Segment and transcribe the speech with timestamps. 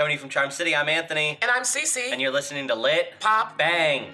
[0.00, 0.74] Tony from Charm City.
[0.74, 1.36] I'm Anthony.
[1.42, 2.10] And I'm Cece.
[2.10, 4.06] And you're listening to Lit Pop Bang.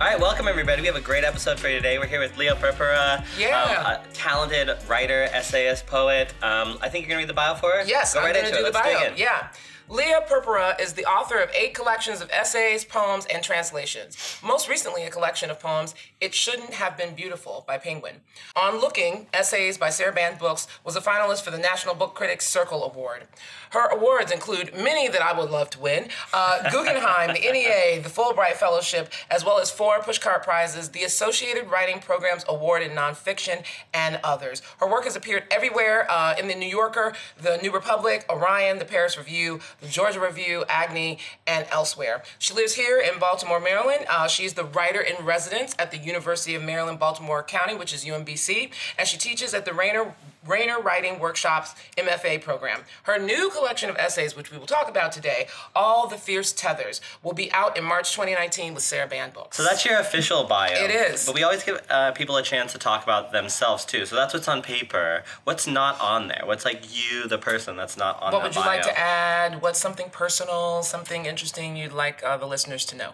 [0.00, 0.82] All right, welcome everybody.
[0.82, 1.98] We have a great episode for you today.
[1.98, 3.62] We're here with Lia Purpura, Yeah.
[3.62, 6.34] um, a talented writer, essayist, poet.
[6.42, 7.88] Um, I think you're gonna read the bio for us.
[7.88, 8.72] Yes, go I'm right to into do it.
[8.72, 8.98] the Let's bio.
[9.00, 9.16] dig in.
[9.18, 9.48] Yeah.
[9.88, 14.38] Lia Purpura is the author of eight collections of essays, poems, and translations.
[14.42, 18.16] Most recently, a collection of poems, It Shouldn't Have Been Beautiful by Penguin.
[18.56, 22.82] On Looking, Essays by Sarabande Books was a finalist for the National Book Critics Circle
[22.82, 23.26] Award.
[23.72, 28.08] Her awards include many that I would love to win uh, Guggenheim, the NEA, the
[28.08, 33.62] Fulbright Fellowship, as well as four Pushcart Prizes, the Associated Writing Programs Award in Nonfiction,
[33.92, 34.62] and others.
[34.78, 38.84] Her work has appeared everywhere uh, in the New Yorker, the New Republic, Orion, the
[38.86, 42.22] Paris Review, Georgia Review, Agni, and elsewhere.
[42.38, 44.06] She lives here in Baltimore, Maryland.
[44.08, 48.04] Uh, she's the writer in residence at the University of Maryland, Baltimore County, which is
[48.04, 50.14] UMBC, and she teaches at the Rainier
[50.46, 52.80] Rainier Writing Workshops MFA program.
[53.04, 57.00] Her new collection of essays, which we will talk about today, All the Fierce Tethers,
[57.22, 59.56] will be out in March 2019 with Sarabande Books.
[59.56, 60.72] So that's your official bio.
[60.72, 61.26] It is.
[61.26, 64.06] But we always give uh, people a chance to talk about themselves too.
[64.06, 65.24] So that's what's on paper.
[65.44, 66.42] What's not on there?
[66.44, 68.76] What's like you, the person, that's not on what the would you bio?
[68.76, 69.62] like to add?
[69.62, 73.12] What's something personal, something interesting you'd like uh, the listeners to know?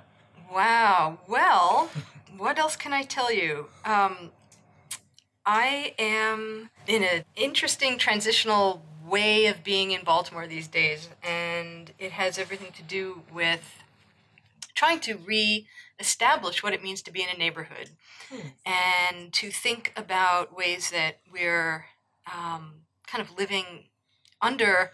[0.52, 1.18] Wow.
[1.28, 1.90] Well,
[2.36, 3.68] what else can I tell you?
[3.84, 4.30] Um,
[5.46, 12.12] I am in an interesting transitional way of being in Baltimore these days, and it
[12.12, 13.82] has everything to do with
[14.74, 17.90] trying to re-establish what it means to be in a neighborhood,
[18.64, 21.86] and to think about ways that we're
[22.32, 23.84] um, kind of living
[24.40, 24.92] under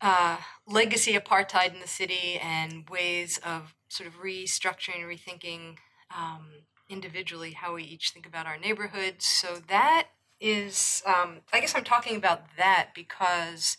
[0.00, 5.76] uh, legacy apartheid in the city and ways of sort of restructuring and rethinking
[6.16, 6.46] um,
[6.88, 9.26] individually how we each think about our neighborhoods.
[9.26, 10.08] So that
[10.40, 13.76] is, um, I guess I'm talking about that because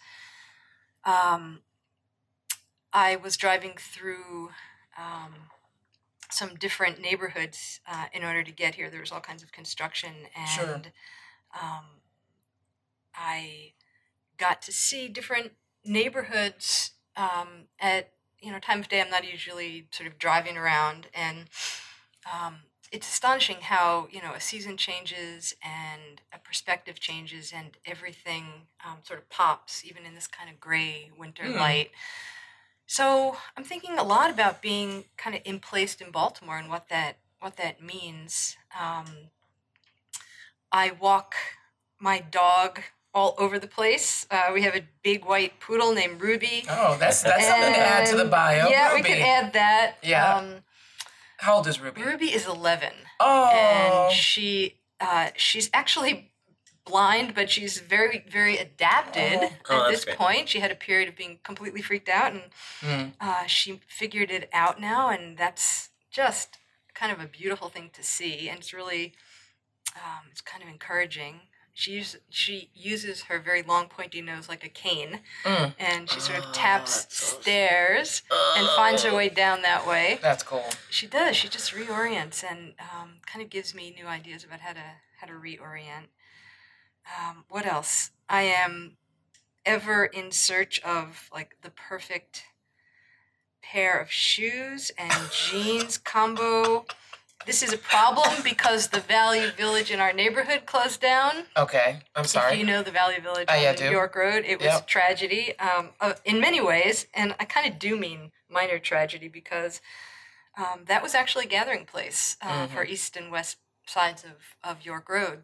[1.06, 1.60] um,
[2.92, 4.50] I was driving through
[4.98, 5.34] um,
[6.30, 8.90] some different neighborhoods uh, in order to get here.
[8.90, 10.82] There was all kinds of construction and Sure.
[11.62, 11.86] um,
[13.16, 13.74] I
[14.38, 15.52] got to see different
[15.86, 19.02] neighborhoods um, at you know time of day.
[19.02, 21.46] I'm not usually sort of driving around, and
[22.32, 22.56] um,
[22.92, 28.98] it's astonishing how you know a season changes and a perspective changes, and everything um,
[29.04, 31.58] sort of pops, even in this kind of gray winter Hmm.
[31.58, 31.92] light.
[32.86, 36.90] So I'm thinking a lot about being kind of in emplaced in Baltimore and what
[36.90, 38.56] that what that means.
[38.80, 39.30] Um,
[40.72, 41.36] I walk
[42.00, 42.82] my dog
[43.14, 44.26] all over the place.
[44.32, 46.66] Uh, we have a big white poodle named Ruby.
[46.70, 48.70] Oh, that's that's something to add to the bio.
[48.70, 49.02] Yeah, Ruby.
[49.02, 49.96] we could add that.
[50.04, 50.38] Yeah.
[50.38, 50.56] Um,
[51.44, 52.02] How old is Ruby?
[52.02, 53.50] Ruby is 11, Oh.
[53.52, 56.32] and she uh, she's actually
[56.86, 59.44] blind, but she's very very adapted Oh.
[59.44, 60.18] at Oh, that's this great.
[60.18, 60.48] point.
[60.50, 62.44] She had a period of being completely freaked out, and
[62.80, 63.10] Hmm.
[63.20, 66.60] uh, she figured it out now, and that's just
[66.94, 69.14] kind of a beautiful thing to see, and it's really
[69.98, 71.42] um, it's kind of encouraging.
[71.76, 75.74] She use, she uses her very long pointy nose like a cane, Mm.
[75.80, 78.22] and she sort of taps that's so stairs
[78.56, 80.20] and finds her way down that way.
[80.22, 80.66] That's cool.
[80.92, 81.36] She does.
[81.36, 84.84] She just reorients and um, kind of gives me new ideas about how to
[85.20, 86.10] how to reorient.
[87.20, 88.12] Um, what else?
[88.30, 88.98] I am
[89.66, 92.44] ever in search of like the perfect
[93.64, 96.86] pair of shoes and jeans combo.
[97.46, 101.44] This is a problem because the Value Village in our neighborhood closed down.
[101.58, 102.54] Okay, I'm sorry.
[102.54, 103.90] If you know the Value Village Oh, on yeah, do.
[103.90, 104.88] York Road, it was Yep.
[104.88, 109.82] tragedy um, uh, in many ways, and I kind of do mean minor tragedy because
[110.58, 112.74] um, that was actually a gathering place uh, Mm-hmm.
[112.74, 115.44] for east and west sides of, of York Road.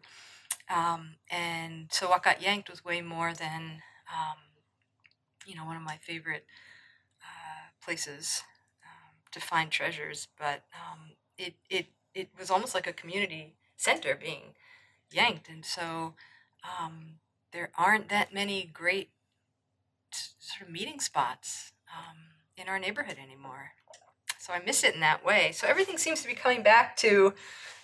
[0.68, 4.38] Um, and so what got yanked was way more than, um,
[5.44, 6.46] you know, one of my favorite
[7.22, 8.42] uh, places
[8.84, 10.28] um, to find treasures.
[10.38, 11.10] But um,
[11.46, 14.54] it, it, it was almost like a community center being
[15.10, 15.48] yanked.
[15.48, 16.14] And so
[16.78, 17.14] um,
[17.52, 19.10] there aren't that many great
[20.12, 22.16] sort of meeting spots um,
[22.56, 23.72] in our neighborhood anymore.
[24.38, 25.52] So I miss it in that way.
[25.52, 27.34] So everything seems to be coming back to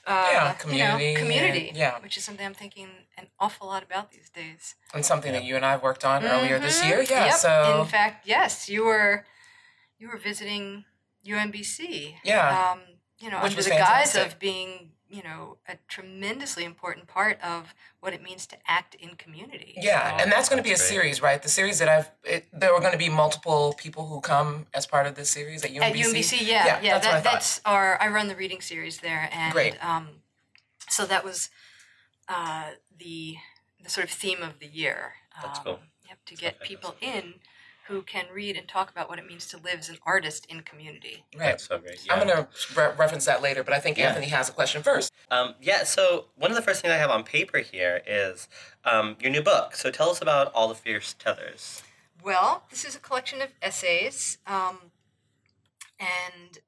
[0.07, 1.99] uh, Yeah, you know, community and- community, yeah.
[2.01, 2.89] which is something I'm thinking
[3.19, 4.75] an awful lot about these days.
[4.95, 6.89] and something that you and I worked on earlier this Mhm.
[6.89, 7.03] year.
[7.03, 7.25] Yeah.
[7.27, 7.35] Yep.
[7.35, 9.27] So in fact, yes, you were
[9.99, 10.85] you were visiting
[11.27, 12.17] UMBC.
[12.23, 12.73] Yeah.
[12.73, 12.81] Um,
[13.19, 17.39] you know, Which under was the guise of being, you know, a tremendously important part
[17.43, 19.75] of what it means to act in community.
[19.77, 20.87] yeah, Oh, and that's going to be a great.
[20.89, 21.43] series, right?
[21.43, 24.87] The series that I've it, there were going to be multiple people who come as
[24.87, 25.81] part of this series at UMBC.
[25.83, 27.33] At UMBC, yeah, Yeah, yeah, that's what I that, thought.
[27.33, 28.01] that's our.
[28.03, 29.83] I run the reading series there, and Great.
[29.85, 30.09] um,
[30.89, 31.51] so that was
[32.29, 33.37] uh, the
[33.83, 35.13] the sort of theme of the year.
[35.43, 35.79] That's um, cool.
[36.09, 37.35] Yep, to get people in
[37.89, 40.61] who can read and talk about what it means to live as an artist in
[40.63, 41.25] community.
[41.37, 41.47] Right.
[41.47, 42.05] That's so great.
[42.05, 42.15] Yeah.
[42.15, 44.09] I'm going to re- reference that later, but I think Yeah.
[44.09, 45.13] Anthony has a question first.
[45.31, 48.49] Um, yeah, so one of the first things I have on paper here is
[48.85, 49.77] um, your new book.
[49.77, 51.83] So tell us about All the Fierce Tethers.
[52.23, 54.79] Well, this is a collection of essays, um,
[56.01, 56.59] and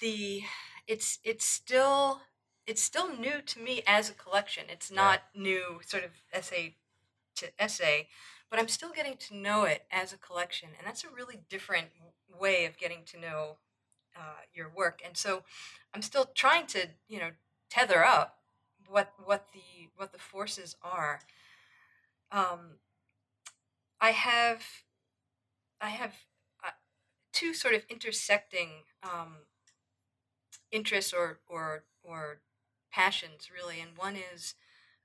[0.00, 0.42] the
[0.86, 2.20] it's it's still
[2.66, 4.64] it's still new to me as a collection.
[4.68, 6.74] It's not new, sort of essay
[7.36, 8.08] to essay,
[8.50, 11.88] but I'm still getting to know it as a collection, and that's a really different
[12.40, 13.56] way of getting to know
[14.16, 15.00] uh, your work.
[15.04, 15.42] And so,
[15.94, 17.30] I'm still trying to you know
[17.70, 18.38] tether up
[18.88, 21.20] what what the what the forces are.
[22.30, 22.78] Um,
[24.00, 24.62] I have
[25.80, 26.14] I have
[26.64, 26.70] uh,
[27.32, 29.36] two sort of intersecting um,
[30.70, 32.40] interests or or or
[32.92, 34.54] passions really, and one is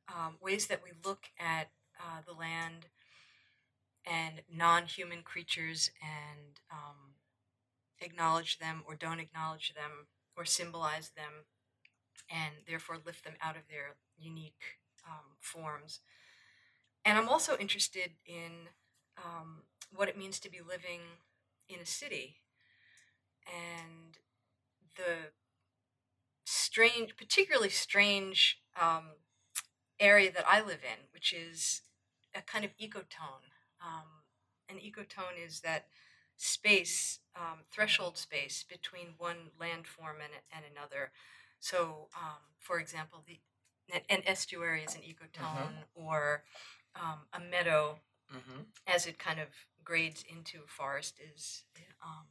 [0.07, 2.87] um, ways that we look at uh, the land
[4.05, 7.15] and non-human creatures and um,
[7.99, 11.45] acknowledge them or don't acknowledge them or symbolize them,
[12.29, 15.99] and therefore lift them out of their unique um, forms.
[17.03, 18.69] And I'm also interested in
[19.17, 19.63] um,
[19.93, 21.01] what it means to be living
[21.67, 22.37] in a city
[23.45, 24.17] and
[24.95, 25.31] the
[26.45, 29.11] strange, particularly strange um,
[29.99, 31.81] area that I live in, which is
[32.35, 33.51] a kind of ecotone.
[33.85, 34.07] Um,
[34.69, 35.87] an ecotone is that
[36.37, 41.11] space, um, threshold space between one landform and, and another.
[41.59, 43.39] So, um, for example, the
[43.93, 46.43] an- an estuary is an ecotone, or
[46.95, 47.99] um, a meadow
[48.33, 48.61] Mm-hmm.
[48.87, 49.47] as it kind of
[49.83, 51.63] grades into a forest is
[52.01, 52.25] um,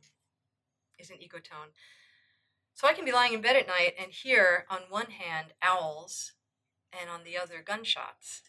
[0.99, 1.73] is an ecotone.
[2.75, 6.33] So I can be lying in bed at night and hear on one hand owls,
[6.99, 8.43] and on the other gunshots.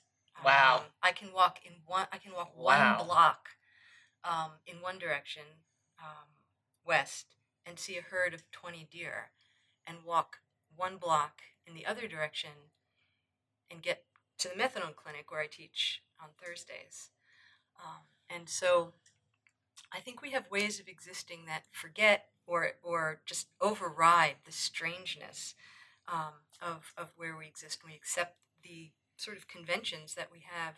[0.44, 0.78] Wow.
[0.78, 2.08] Um, I can walk in one.
[2.12, 2.98] I can walk Wow.
[2.98, 3.50] one block
[4.24, 5.44] um, in one direction
[6.00, 6.28] um,
[6.86, 7.36] west
[7.66, 9.32] and see a herd of twenty deer,
[9.86, 10.38] and walk
[10.76, 12.52] one block in the other direction
[13.70, 14.04] and get
[14.40, 17.12] to the methadone clinic where I teach on Thursdays.
[17.80, 18.94] Um, and so
[19.94, 25.56] I think we have ways of existing that forget or, or just override the strangeness
[26.12, 27.80] um, of, of where we exist.
[27.84, 30.76] and We accept the sort of conventions that we have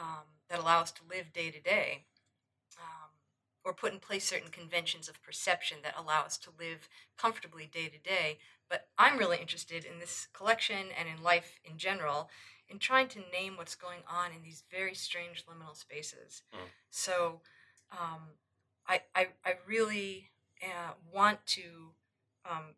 [0.00, 2.04] um, that allow us to live day to day,
[2.78, 3.10] um,
[3.64, 7.88] or put in place certain conventions of perception that allow us to live comfortably day
[7.88, 8.38] to day.
[8.68, 12.28] But I'm really interested in this collection and in life in general
[12.68, 16.42] in trying to name what's going on in these very strange liminal spaces.
[16.54, 16.58] Mm.
[16.90, 17.40] So
[17.92, 18.20] um,
[18.86, 20.30] I, I, I really
[20.62, 21.92] uh, want to
[22.50, 22.74] um,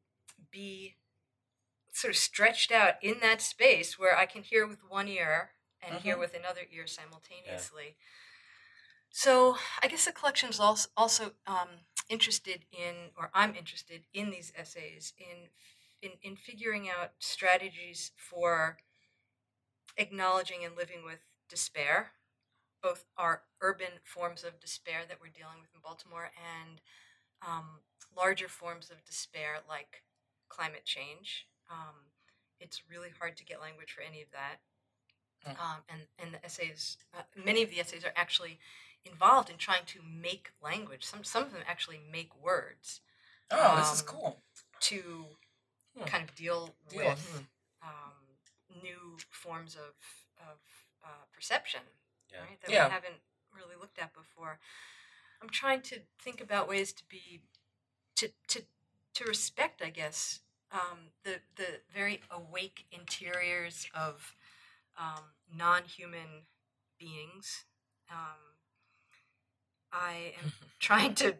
[0.50, 0.97] be
[1.97, 6.03] sort of stretched out in that space where I can hear with one ear and
[6.03, 6.21] hear Mhm.
[6.21, 7.97] with another ear simultaneously.
[9.11, 11.69] So I guess the collection is also, also um,
[12.09, 15.49] interested in, or I'm interested in these essays in,
[16.03, 18.79] in in figuring out strategies for
[19.97, 22.13] acknowledging and living with despair,
[22.83, 26.81] both our urban forms of despair that we're dealing with in Baltimore and
[27.47, 27.81] um,
[28.17, 30.03] larger forms of despair like
[30.49, 31.47] climate change.
[31.71, 31.95] Um,
[32.61, 34.57] it's really hard to get language for any of that.
[35.47, 35.61] Mm.
[35.61, 38.59] Um, and, and the essays, uh, many of the essays are actually
[39.05, 41.05] involved in trying to make language.
[41.05, 43.00] Some, some of them actually make words
[43.50, 44.43] Oh, this is Um, cool.
[44.81, 45.26] to
[45.97, 46.05] Hmm.
[46.05, 47.88] kind of deal, Deal, with hmm.
[47.88, 49.95] um, new forms of,
[50.38, 50.59] of
[51.05, 51.81] uh, perception
[52.31, 52.40] Yeah.
[52.40, 52.87] right, that Yeah.
[52.87, 54.59] we haven't really looked at before.
[55.40, 57.43] I'm trying to think about ways to be
[58.17, 58.67] to to
[59.14, 60.40] to respect, I guess,
[60.73, 64.35] um, the the very awake interiors of
[64.99, 66.46] um, non-human
[66.99, 67.64] beings.
[68.11, 68.56] Um,
[69.92, 71.37] I am trying to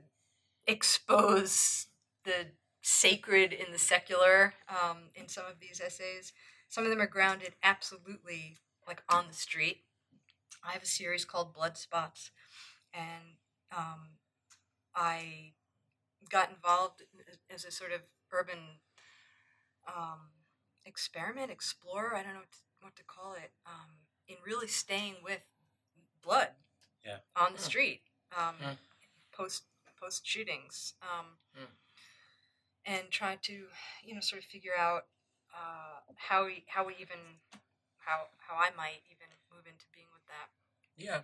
[0.67, 1.87] expose
[2.25, 2.49] the
[2.83, 6.33] sacred in the secular um, in some of these essays.
[6.69, 8.57] Some of them are grounded absolutely
[8.87, 9.83] like on the street.
[10.63, 12.31] I have a series called Blood Spots,
[12.93, 13.39] and
[13.77, 14.17] um,
[14.95, 15.53] I
[16.31, 17.03] got involved
[17.53, 18.01] as a sort of
[18.33, 18.59] urban
[19.87, 20.31] um,
[20.85, 22.15] experiment, explorer.
[22.15, 23.53] I don't know what to, what to call it.
[23.67, 23.91] Um,
[24.29, 25.43] in really staying with
[26.23, 26.51] blood
[27.05, 27.19] Yeah.
[27.37, 27.65] on the Mm.
[27.65, 28.03] street
[28.37, 28.79] um, Mm.
[29.33, 29.65] post
[30.01, 31.69] post shootings, um, Mm.
[32.85, 33.71] and trying to
[34.03, 35.07] you know sort of figure out
[35.55, 37.41] uh, how we how we even
[37.99, 40.51] how how I might even move into being with that.
[40.97, 41.23] Yeah.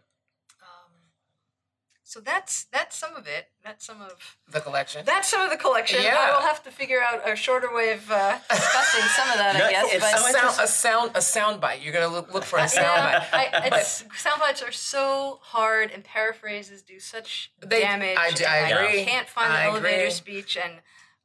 [2.13, 3.49] So that's that's some of it.
[3.65, 5.03] That's some of The collection.
[5.07, 6.03] that's some of the collection.
[6.03, 6.15] Yeah.
[6.19, 9.57] I will have to figure out a shorter way of uh, discussing some of that,
[9.57, 9.87] I guess.
[9.95, 11.81] it's but a sound, a sound, a sound bite.
[11.81, 13.55] You're gonna look, look for a sound yeah, bite.
[13.55, 18.19] I, it's, sound bites are so hard, and paraphrases do such They- damage.
[18.19, 19.01] I d- I and agree.
[19.01, 20.11] I can't find the I elevator agree.
[20.11, 20.75] speech, and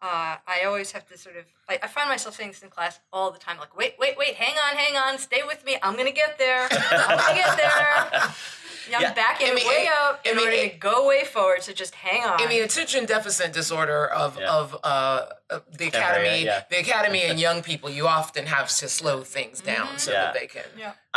[0.01, 1.44] uh, I always have to sort of.
[1.67, 3.58] Like, I find myself saying this in class all the time.
[3.58, 5.75] Like, wait, wait, wait, hang on, hang on, stay with me.
[5.84, 6.65] I'm gonna get there.
[6.72, 8.29] I'm gonna get there.
[8.89, 9.13] Yeah, I'm Yeah.
[9.13, 11.63] backing I mean, way it- up in I mean, order it- to go way forward.
[11.63, 12.41] So just hang on.
[12.41, 14.50] in the attention deficit disorder of Yeah.
[14.50, 16.63] of uh, uh, the academy, yeah.
[16.70, 20.22] the academy and young people, you often have to slow things down so Yeah.
[20.24, 20.63] that they can.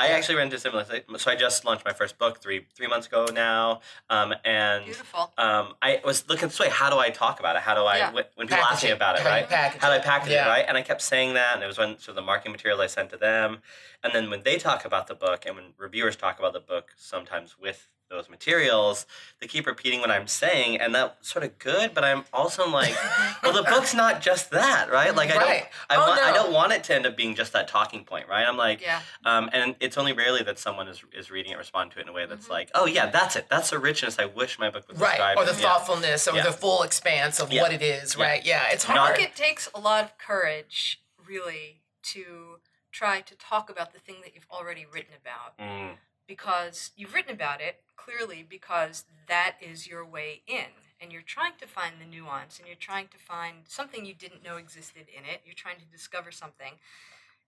[0.07, 0.15] Yeah.
[0.15, 1.03] I actually ran into similar thing.
[1.19, 5.33] So I just launched my first book three three months ago now, um, and Beautiful.
[5.39, 6.69] um, I was looking this way.
[6.71, 7.63] How do I talk about it?
[7.63, 8.13] How do I Yeah.
[8.13, 9.49] when when people ask me about it, How right?
[9.49, 10.47] package How do I package Yeah.
[10.47, 10.65] it, right?
[10.69, 13.11] And I kept saying that, and it was when so the marketing materials I sent
[13.11, 13.63] to them,
[14.03, 16.93] and then when they talk about the book, and when reviewers talk about the book,
[16.97, 19.07] sometimes with those materials,
[19.41, 21.95] they keep repeating what I'm saying, and that's sort of good.
[21.95, 22.95] But I'm also like,
[23.43, 25.15] well, the book's not just that, right?
[25.15, 25.47] Like I Right.
[25.61, 28.05] don't, I Oh, want, I don't want it to end up being just that talking
[28.05, 28.47] point, right?
[28.47, 29.01] I'm like, Yeah.
[29.25, 32.09] um, and it's only rarely that someone is, is reading it, respond to it in
[32.09, 32.31] a way Mm-hmm.
[32.31, 33.47] that's like, oh yeah, that's it.
[33.49, 35.39] That's the richness I wish my book would Right, describe.
[35.39, 35.59] or the Yeah.
[35.69, 36.43] thoughtfulness, or Yeah.
[36.43, 37.63] the full expanse of Yeah.
[37.63, 38.25] what it is, Yeah.
[38.25, 38.45] right?
[38.45, 39.17] Yeah, it's I hard.
[39.17, 42.59] think it takes a lot of courage, really, to
[42.93, 45.57] try to talk about the thing that you've already written about.
[45.59, 45.97] Mm,
[46.31, 50.67] Because you've written about it clearly because that is your way in.
[51.01, 54.45] And you're trying to find the nuance and you're trying to find something you didn't
[54.45, 55.41] know existed in it.
[55.45, 56.75] You're trying to discover something.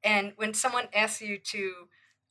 [0.03, 1.73] And when someone asks you to,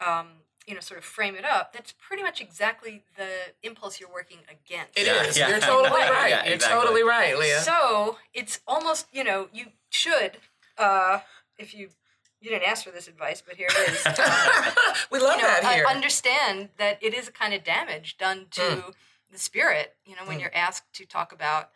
[0.05, 0.27] um,
[0.67, 3.29] you know, sort of frame it up, that's pretty much exactly the
[3.63, 4.97] impulse you're working against.
[4.97, 5.37] It Yeah, is.
[5.37, 5.49] yeah.
[5.49, 6.45] You're totally Yeah, right.
[6.45, 6.81] You're exactly.
[6.81, 7.61] totally right, Lia.
[7.61, 10.37] So it's almost, you know, you should,
[10.77, 11.19] uh,
[11.57, 11.89] if you
[12.41, 14.03] you didn't ask for this advice, but here it is.
[15.11, 15.85] we love you know, that uh, here.
[15.85, 18.93] understand that it is a kind of damage done to Mm.
[19.31, 19.95] the spirit.
[20.05, 20.41] You know, when Mm.
[20.41, 21.69] you're asked to talk about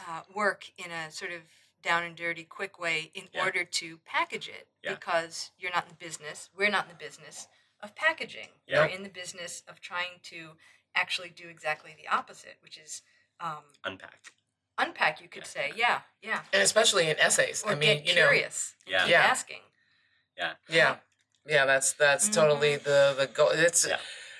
[0.00, 1.42] uh, work in a sort of
[1.82, 3.42] down and dirty, quick way in Yeah.
[3.44, 4.94] order to package it, Yeah.
[4.94, 6.50] because you're not in the business.
[6.54, 7.48] We're not in the business
[7.80, 8.48] of packaging.
[8.68, 8.82] Yeah.
[8.82, 10.56] We're in the business of trying to
[10.94, 13.02] actually do exactly the opposite, which is
[13.40, 14.32] um, unpack.
[14.78, 15.20] unpack.
[15.20, 17.62] You could say, yeah, yeah, and especially in essays.
[17.64, 18.74] or I mean, get you know, curious.
[18.86, 19.06] Yeah.
[19.06, 19.22] Yeah.
[19.24, 19.62] asking.
[20.38, 20.96] Yeah, yeah.
[21.46, 22.84] Yeah, that's that's totally Mm-hmm.
[22.84, 23.50] the the goal.
[23.52, 23.96] It's Yeah.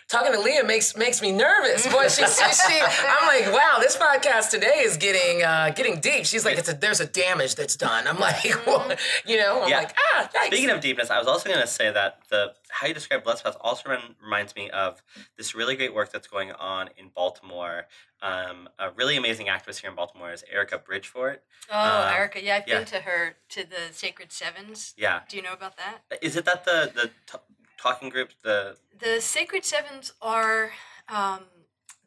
[0.09, 1.87] Talking to Lia makes makes me nervous.
[1.87, 6.25] Boy, she, she, she I'm like, wow, this podcast today is getting uh, getting deep.
[6.25, 8.07] She's like, it's a there's a damage that's done.
[8.09, 8.91] I'm like, well,
[9.27, 9.79] you know, I'm Yeah.
[9.81, 10.47] like, ah, yikes.
[10.47, 13.37] Speaking of deepness, I was also going to say that the how you describe blood
[13.37, 15.03] spots also rem- reminds me of
[15.37, 17.85] this really great work that's going on in Baltimore.
[18.23, 21.37] Um, a really amazing activist here in Baltimore is Erricka Bridgeford.
[21.71, 22.79] Oh, Um, Erica, yeah, I've yeah.
[22.79, 24.95] been to her to the Sacred Sevens.
[24.97, 25.99] Yeah, Do you know about that?
[26.23, 27.39] is it that the the t-
[27.81, 30.73] talking group the The Sacred Sevens are
[31.09, 31.45] um,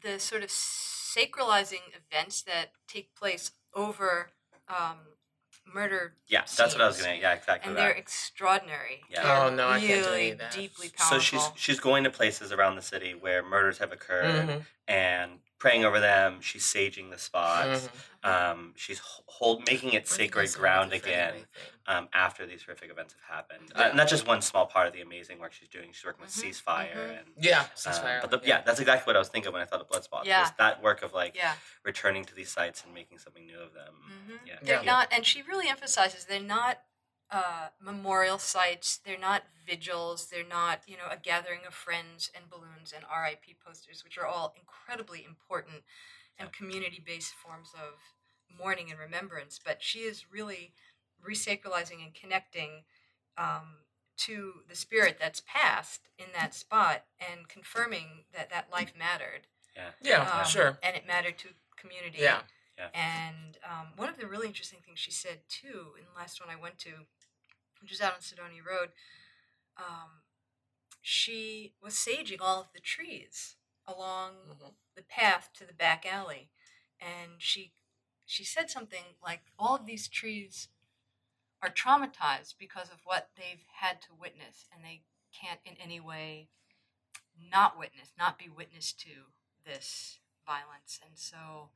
[0.02, 4.30] the sort of sacralizing events that take place over
[4.68, 4.98] um,
[5.74, 6.14] murder.
[6.28, 7.82] yeah that's what I was gonna yeah exactly And that.
[7.82, 9.02] they're extraordinary.
[9.10, 9.46] Yeah.
[9.46, 10.52] Oh, no, I can't tell really you that.
[10.52, 14.66] deeply So she's she's going to places around the city where murders have occurred Mhm.
[14.88, 16.42] and praying over them.
[16.42, 17.88] She's saging the spots.
[18.24, 18.28] Mhm.
[18.28, 21.46] Um, she's hold making it sacred ground again
[21.86, 23.72] um, after these horrific events have happened.
[23.76, 23.90] Yeah.
[23.90, 25.92] Uh, not just one small part of the amazing work she's doing.
[25.94, 27.20] She's working with Mhm, ceasefire mhm.
[27.20, 27.28] and.
[27.38, 28.22] Yeah, um, ceasefire.
[28.22, 28.62] but the, yeah.
[28.66, 30.28] that's exactly what I was thinking of when I thought of blood spots.
[30.28, 30.42] Yeah.
[30.42, 31.54] Was that work of like yeah.
[31.84, 33.94] returning to these sites and making something new of them.
[34.04, 34.40] Mhm.
[34.48, 34.58] Yeah.
[34.64, 34.82] They're Yeah.
[34.94, 36.80] not, and she really emphasizes they're not
[37.32, 39.00] uh, memorial sites.
[39.06, 40.28] They're not vigils.
[40.28, 44.26] They're not, you know, a gathering of friends and balloons and RIP posters, which are
[44.26, 45.84] all incredibly important
[46.38, 48.00] and community-based forms of
[48.58, 49.60] mourning and remembrance.
[49.64, 50.74] But she is really
[51.26, 52.84] resacralizing and connecting
[53.38, 53.86] um,
[54.18, 59.48] to the spirit that's passed in that spot and confirming that that life mattered
[60.02, 60.78] yeah, um, sure.
[60.84, 61.48] and it mattered to
[61.78, 62.20] community.
[62.22, 62.42] Yeah.
[62.94, 66.50] And um, one of the really interesting things she said too, in the last one
[66.50, 67.06] I went to,
[67.82, 68.92] which was out on Sidonia Road,
[69.78, 70.22] um,
[71.02, 74.76] she was saging all of the trees along Mhm.
[74.96, 76.52] the path to the back alley,
[77.00, 77.74] and she
[78.26, 80.70] she said something like, "All of these trees
[81.62, 86.50] are traumatized because of what they've had to witness, and they can't in any way
[87.36, 89.34] not witness, not be witness to
[89.64, 91.72] this violence." And so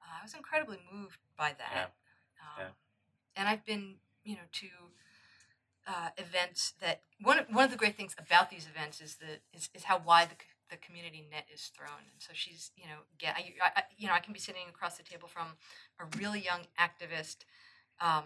[0.00, 1.94] uh, I was incredibly moved by that.
[2.40, 2.72] Um, Yeah.
[3.36, 4.68] And I've been, you know, to
[5.86, 9.40] uh, events that one of, one of the great things about these events is the
[9.56, 10.36] is, is how wide the,
[10.70, 11.98] the community net is thrown.
[12.12, 14.96] And so she's, you know, get I, I, you know, I can be sitting across
[14.96, 15.48] the table from
[16.00, 17.38] a really young activist,
[18.00, 18.24] um,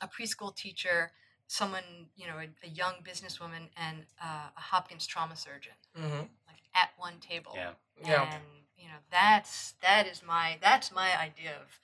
[0.00, 1.12] a preschool teacher,
[1.46, 6.62] someone, you know, a, a young businesswoman, and uh, a Hopkins trauma surgeon, hmm like
[6.74, 7.70] at one table Yeah.
[8.04, 8.22] Yeah.
[8.22, 8.42] and
[8.76, 11.80] you know, that's that is my that's my idea of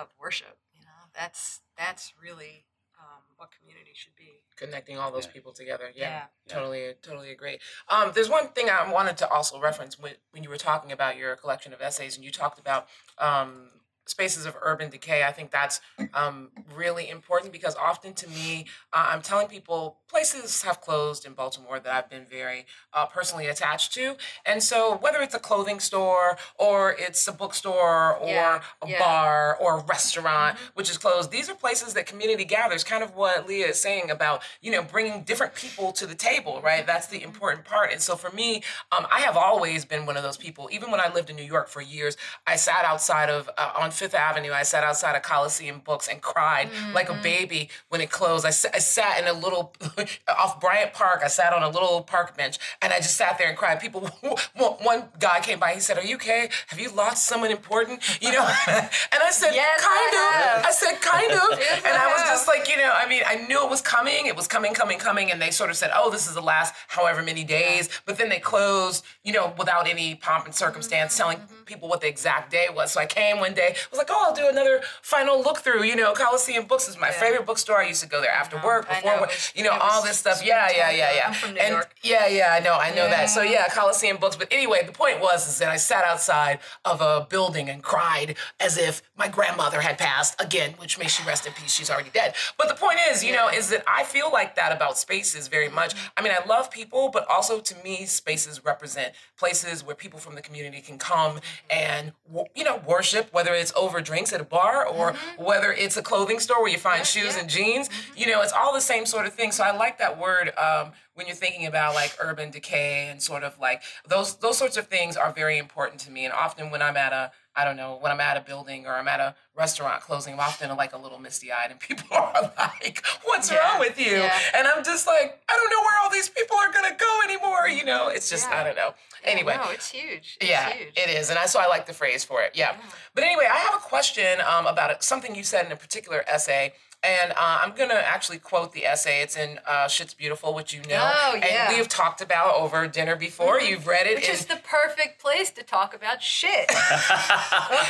[0.00, 0.58] of worship.
[0.74, 2.64] You know, that's that's really
[3.02, 4.28] um, what community should be.
[4.54, 5.32] connecting all those Yeah.
[5.32, 5.90] people together.
[5.92, 6.24] Yeah, Yeah.
[6.46, 6.54] Yeah.
[6.54, 7.58] totally, totally agree.
[7.88, 11.16] Um, there's one thing I wanted to also reference when, when you were talking about
[11.16, 12.86] your collection of essays, and you talked about
[13.18, 13.70] um,
[14.06, 15.24] spaces of urban decay.
[15.24, 15.80] I think that's
[16.14, 21.32] um, really important because often to me, uh, I'm telling people places have closed in
[21.34, 25.80] Baltimore that I've been very uh, personally attached to, and so whether it's a clothing
[25.80, 28.98] store or it's a bookstore or Yeah, a yeah.
[28.98, 30.70] bar or a restaurant Mhm.
[30.74, 31.30] which is closed.
[31.30, 34.82] These are places that community gathers, kind of what Lia is saying about, you know,
[34.82, 36.84] bringing different people to the table, right?
[36.86, 37.92] That's the important part.
[37.92, 40.68] And so for me, um, I have always been one of those people.
[40.72, 42.16] Even when I lived in New York for years,
[42.46, 46.20] I sat outside of, uh, on Fifth Avenue, I sat outside of Coliseum Books and
[46.20, 48.44] cried like a baby when it closed.
[48.44, 49.74] I, I sat in a little,
[50.28, 53.48] off Bryant Park, I sat on a little park bench and I just sat there
[53.48, 53.80] and cried.
[53.80, 54.08] People,
[54.56, 56.48] one guy came by, he said, Are you okay?
[56.68, 58.00] Have you lost someone important?
[58.20, 58.46] You know?
[58.68, 60.54] and I said, Yes, I Kind of.
[60.56, 60.66] have.
[60.66, 61.58] I said, kind of.
[61.58, 62.30] Yes, and I I was have.
[62.32, 64.26] just like, you know, I mean, I knew it was coming.
[64.26, 65.30] It was coming, coming, coming.
[65.30, 67.88] And they sort of said, oh, this is the last however many days.
[68.06, 71.64] But then they closed, you know, without any pomp and circumstance, telling Mm-hmm.
[71.64, 72.92] people what the exact day was.
[72.92, 75.84] So I came one day, was like, oh, I'll do another final look through.
[75.84, 77.20] You know, Coliseum Books is my Yeah.
[77.20, 77.78] favorite bookstore.
[77.78, 78.66] I used to go there after uh-huh.
[78.66, 80.44] know, work, before work, you know, all this stuff.
[80.44, 81.22] Yeah, yeah, yeah, yeah.
[81.26, 81.94] I'm from New and York.
[82.02, 83.30] yeah, yeah, I know, I know that.
[83.30, 83.52] So Yeah.
[83.52, 84.36] yeah, Coliseum Books.
[84.36, 88.36] But anyway, the point was is that I sat outside of a building and cried
[88.60, 91.72] as if my grandmother had passed again, which may she rest in peace.
[91.72, 92.34] She's already dead.
[92.58, 95.66] But the point is, you know, is that I feel like that about spaces very
[95.66, 95.76] mm-hmm.
[95.76, 95.94] much.
[96.16, 100.34] I mean, I love people, but also to me, spaces represent places where people from
[100.34, 101.70] the community can come mm-hmm.
[101.70, 102.12] and
[102.54, 106.40] you know worship, whether it's over drinks at a bar or whether it's a clothing
[106.40, 107.40] store where you find shoes yeah.
[107.40, 107.90] and jeans.
[108.16, 109.52] You know, it's all the same sort of thing.
[109.52, 113.42] So I like that word um, when you're thinking about like urban decay and sort
[113.42, 116.24] of like those those sorts of things are very important to me.
[116.24, 118.94] And often when I'm at a I don't know, when I'm at a building or
[118.94, 122.50] I'm at a restaurant closing, I'm often like a little misty eyed and people are
[122.58, 124.16] like, What's Yeah, wrong with you?
[124.18, 124.38] yeah.
[124.54, 127.68] And I'm just like, I don't know where all these people are gonna go anymore.
[127.68, 128.94] You know, it's just, I don't know.
[129.24, 129.56] Anyway.
[129.56, 130.38] no, it's huge.
[130.40, 130.94] It's Yeah, huge.
[130.96, 132.52] it is, and I so I like the phrase for it.
[132.54, 132.74] Yeah,
[133.14, 136.72] but anyway, I have a question um, about something you said in a particular essay,
[137.04, 139.22] and uh, I'm gonna actually quote the essay.
[139.22, 141.64] It's in uh, "Shit's Beautiful," which you know, Oh, yeah.
[141.66, 143.60] and we have talked about over dinner before.
[143.60, 146.70] You've read it, Which in- is the perfect place to talk about shit.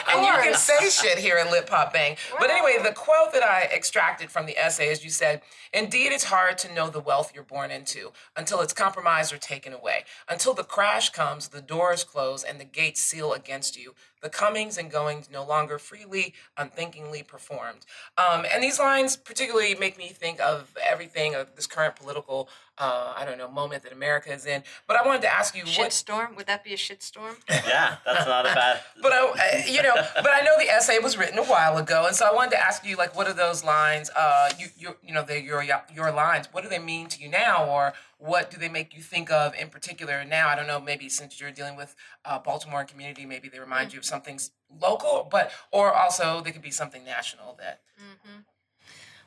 [0.08, 2.16] and you can say shit here in Lit Pop Bang.
[2.38, 6.24] But anyway, the quote that I extracted from the essay is you said, Indeed, it's
[6.24, 10.04] hard to know the wealth you're born into until it's compromised or taken away.
[10.28, 13.94] Until the crash comes, the doors close, and the gates seal against you.
[14.22, 17.84] The comings and goings no longer freely, unthinkingly performed.
[18.16, 23.12] Um, and these lines particularly make me think of everything of this current political, uh,
[23.16, 24.62] I don't know, moment that America is in.
[24.86, 26.36] But I wanted to ask you, what Shitstorm?
[26.36, 27.36] Would that be a shit storm?
[27.48, 28.80] yeah, that's not a bad.
[29.02, 32.06] but I, I- you know, but I know the essay was written a while ago,
[32.06, 34.10] and so I wanted to ask you, like, what are those lines?
[34.16, 35.62] Uh, you, you, you know, they're your
[35.94, 36.48] your lines.
[36.52, 39.54] What do they mean to you now, or what do they make you think of
[39.54, 40.48] in particular now?
[40.48, 40.80] I don't know.
[40.80, 44.40] Maybe since you're dealing with uh, Baltimore and community, maybe they remind you of something
[44.80, 47.80] local, but or also they could be something national that.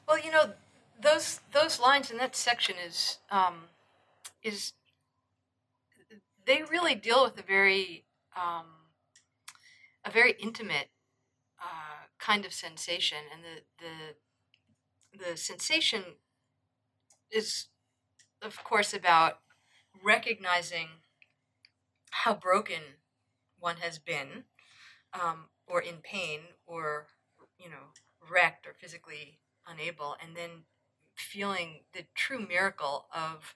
[0.08, 0.51] Well, you know,
[1.01, 3.69] those those lines in that section is um,
[4.43, 4.73] is
[6.45, 8.05] they really deal with a very
[8.36, 8.65] um,
[10.03, 10.89] a very intimate
[11.62, 13.86] uh, kind of sensation, and the
[15.19, 16.03] the the sensation
[17.31, 17.67] is,
[18.41, 19.39] of course, about
[20.03, 20.88] recognizing
[22.12, 22.81] how broken
[23.60, 24.43] one has been,
[25.13, 27.08] um, or in pain, or
[27.58, 27.93] you know,
[28.29, 30.63] wrecked or physically unable, and then
[31.15, 33.56] feeling the true miracle of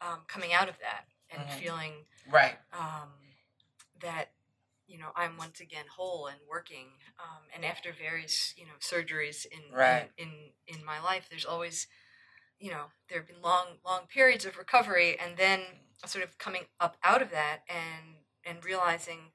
[0.00, 1.58] um, coming out of that and Mhm.
[1.58, 2.58] feeling Right.
[2.72, 3.12] um,
[4.00, 4.32] that
[4.86, 6.88] you know I'm once again whole and working.
[7.18, 10.10] Um, and after various you know surgeries in, Right.
[10.16, 11.86] in in in my life, there's always
[12.58, 15.60] you know there have been long long periods of recovery, and then
[16.06, 19.32] sort of coming up out of that and and realizing,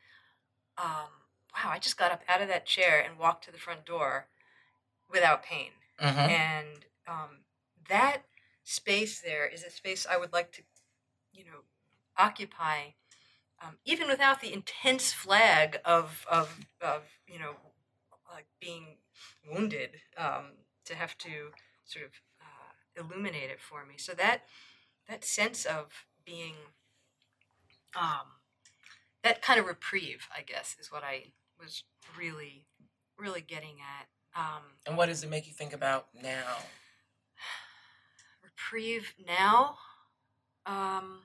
[0.78, 1.10] um,
[1.54, 4.28] wow, I just got up out of that chair and walked to the front door
[5.10, 6.30] without pain Mm-hmm.
[6.30, 7.30] and um,
[7.90, 8.24] that
[8.64, 10.62] space there is a space I would like to,
[11.34, 11.62] you know,
[12.18, 12.94] occupy,
[13.62, 17.54] um, even without the intense flag of of of you know,
[18.32, 18.98] like being
[19.50, 20.54] wounded, um,
[20.86, 21.52] to have to
[21.86, 23.96] sort of uh, illuminate it for me.
[23.98, 24.44] So that
[25.08, 26.56] that sense of being,
[27.96, 28.42] um,
[29.24, 31.84] that kind of reprieve, I guess, is what I was
[32.18, 32.66] really,
[33.18, 34.08] really getting at.
[34.40, 36.58] Um, And what does it make you think about now?
[38.58, 39.78] Reprieve now.
[40.66, 41.20] Um,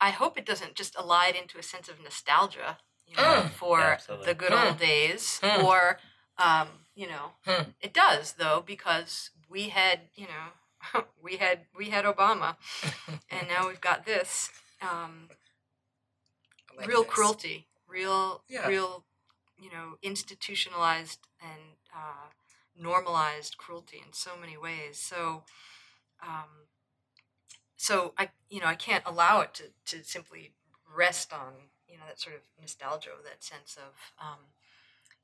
[0.00, 2.78] I hope it doesn't just elide into a sense of nostalgia.
[3.06, 3.50] you know, Mm.
[3.52, 4.26] for absolutely.
[4.26, 4.64] the good Mm.
[4.66, 5.62] old days, Mm.
[5.62, 6.00] or
[6.38, 7.72] um, you know, Hmm.
[7.80, 10.52] it does though because we had you know
[11.22, 12.56] we had we had Obama,
[13.30, 14.50] and now we've got this.
[14.80, 15.28] Um,
[16.78, 17.12] like real this.
[17.12, 18.66] cruelty, real, Yeah.
[18.68, 19.04] real,
[19.58, 22.30] you know, institutionalized and uh,
[22.74, 24.98] normalized cruelty in so many ways.
[24.98, 25.44] So,
[26.26, 26.66] um,
[27.76, 29.64] so I, you know, I can't allow it to,
[29.96, 30.52] to simply
[30.94, 31.52] rest on,
[31.88, 34.38] you know, that sort of nostalgia or that sense of, um,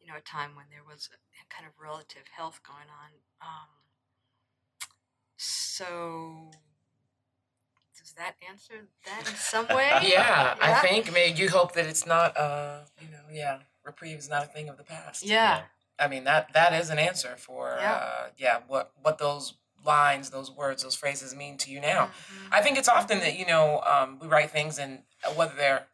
[0.01, 1.17] you know, a time when there was a,
[1.55, 3.11] kind of relative health going on.
[3.41, 3.69] Um,
[5.37, 6.51] so,
[7.99, 9.91] does that answer that in some way?
[10.03, 14.29] Yeah, I think maybe you hope that it's not uh you know yeah reprieve is
[14.29, 15.25] not a thing of the past.
[15.25, 15.63] Yeah.
[15.99, 17.93] I mean that that is an answer for Yeah.
[17.93, 19.55] uh yeah what what those
[19.85, 22.07] lines those words those phrases mean to you now.
[22.07, 22.49] Mhm.
[22.53, 25.03] I think it's often that you know um, we write things and
[25.37, 25.87] whether they're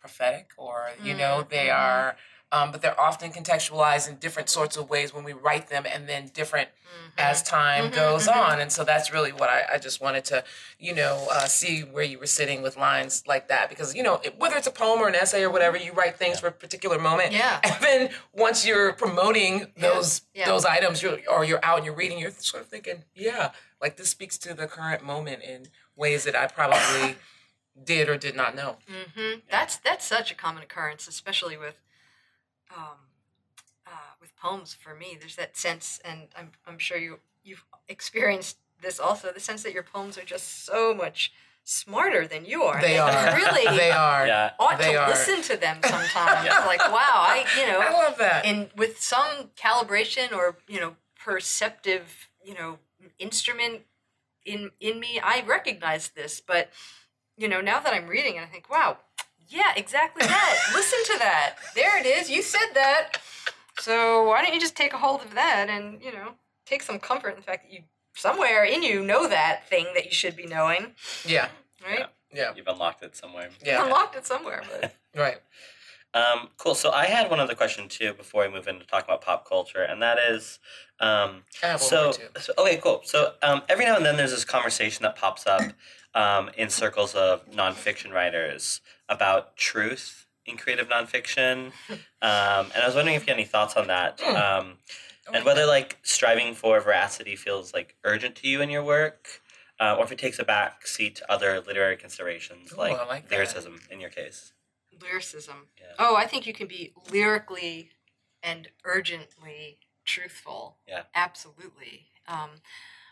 [0.00, 1.78] prophetic or you know they Mhm.
[1.78, 2.16] are,
[2.52, 6.08] um, but they're often contextualized in different sorts of ways when we write them, and
[6.08, 7.12] then different Mhm.
[7.18, 8.36] as time Mhm, goes mhm.
[8.36, 8.60] on.
[8.60, 10.42] And so that's really what I, I just wanted to,
[10.78, 14.20] you know, uh, see where you were sitting with lines like that because you know
[14.38, 16.98] whether it's a poem or an essay or whatever, you write things for a particular
[16.98, 17.32] moment.
[17.32, 17.60] Yeah.
[17.64, 20.46] And then once you're promoting those Yeah.
[20.46, 23.96] those items, you're, or you're out and you're reading, you're sort of thinking, yeah, like
[23.96, 27.16] this speaks to the current moment in ways that I probably
[27.84, 28.78] did or did not know.
[28.88, 31.76] hmm That's that's such a common occurrence, especially with
[32.76, 32.96] um,
[33.86, 34.74] uh, with poems.
[34.74, 39.32] For me, there's that sense, and I'm I'm sure you you've experienced this also.
[39.32, 41.32] The sense that your poems are just so much
[41.64, 42.80] smarter than you are.
[42.80, 43.36] They that are.
[43.36, 44.26] really They are.
[44.26, 44.52] Yeah.
[44.58, 45.08] ought they to are.
[45.08, 46.48] listen to them sometimes.
[46.66, 46.96] Like wow,
[47.28, 48.44] I you know I love that.
[48.44, 52.78] and with some calibration or you know perceptive you know
[53.18, 53.82] instrument
[54.46, 56.70] in in me i recognize this but
[57.36, 58.96] you know now that i'm reading it i think wow
[59.50, 63.18] yeah exactly that listen to that there it is you said that
[63.78, 66.32] so why don't you just take a hold of that and you know
[66.66, 67.82] take some comfort in the fact that you
[68.14, 70.92] somewhere in you know that thing that you should be knowing
[71.26, 71.48] yeah.
[71.84, 72.52] right Yeah.
[72.54, 73.50] You've unlocked it somewhere.
[73.64, 73.84] Yeah.
[73.84, 75.38] unlocked it somewhere but Right.
[76.12, 76.74] Um, cool.
[76.74, 79.82] So I had one other question too before we move into talking about pop culture,
[79.82, 80.58] and that is,
[80.98, 83.02] um, I have one so, so okay, cool.
[83.04, 85.62] So um, every now and then there's this conversation that pops up
[86.14, 91.66] um, in circles of nonfiction writers about truth in creative nonfiction,
[92.22, 94.36] um, and I was wondering if you had any thoughts on that, Hmm.
[94.36, 94.78] um,
[95.34, 99.42] and whether like striving for veracity feels like urgent to you in your work.
[99.78, 103.06] Uh, or if it takes a back seat to other literary considerations Ooh, like, I
[103.06, 103.34] like that.
[103.34, 104.52] lyricism in your case.
[105.00, 105.86] lyricism Yeah.
[105.98, 107.90] Oh, I think you can be lyrically
[108.42, 110.76] and urgently truthful.
[110.86, 111.04] Yeah.
[111.14, 112.08] Absolutely.
[112.28, 112.50] Um,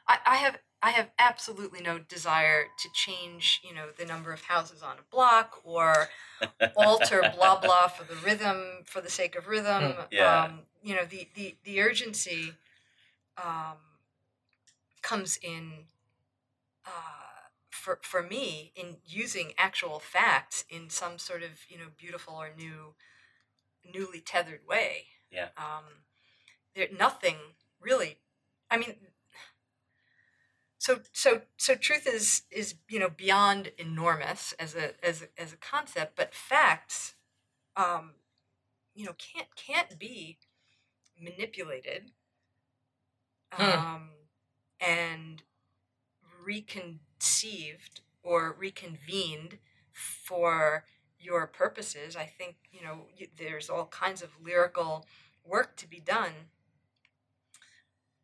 [0.08, 4.42] I, I have I have absolutely no desire to change, you know, the number of
[4.42, 6.08] houses on a block or
[6.76, 9.92] alter blah blah for the rhythm for the sake of rhythm.
[9.92, 10.00] Hmm.
[10.10, 10.44] Yeah.
[10.44, 12.52] Um, you know, the the the urgency
[13.36, 13.76] um,
[15.02, 15.72] comes in
[16.86, 22.34] uh, for for me in using actual facts in some sort of you know beautiful
[22.34, 22.94] or new
[23.92, 25.06] newly tethered way.
[25.30, 25.48] Yeah.
[25.56, 26.04] Um,
[26.74, 27.36] there nothing
[27.80, 28.18] really.
[28.70, 28.94] I mean.
[30.88, 35.52] So so so truth is is you know beyond enormous as a as a, as
[35.52, 37.14] a concept, but facts,
[37.76, 38.12] um,
[38.94, 40.38] you know can't can't be
[41.20, 42.12] manipulated,
[43.52, 43.70] Hmm.
[43.70, 44.10] um,
[44.80, 45.42] and
[46.42, 49.58] reconceived or reconvened
[49.92, 50.86] for
[51.18, 52.16] your purposes.
[52.16, 55.04] I think you know there's all kinds of lyrical
[55.44, 56.32] work to be done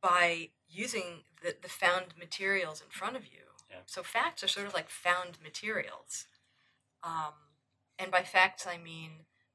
[0.04, 3.40] by using the, the found materials in front of you.
[3.70, 3.78] Yeah.
[3.86, 6.26] So facts are sort of like found materials.
[7.02, 7.32] Um,
[7.98, 9.10] and by facts I mean,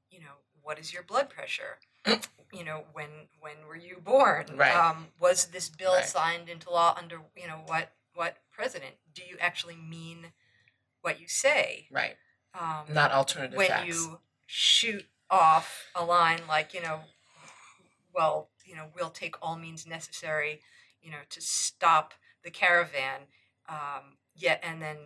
[0.09, 1.77] you know, what is your blood pressure?
[2.51, 3.09] you know, when
[3.39, 4.45] when were you born?
[4.55, 4.75] Right.
[4.75, 6.05] Um, was this bill Right.
[6.05, 8.95] signed into law under you know what what president?
[9.13, 10.33] Do you actually mean
[11.01, 11.87] what you say?
[11.91, 12.15] Right.
[12.59, 13.87] Um, Not alternative when facts.
[13.87, 17.01] you shoot off a line like you know
[18.13, 20.61] well you know we'll take all means necessary
[21.01, 23.21] you know to stop the caravan
[23.67, 24.97] um, yet and then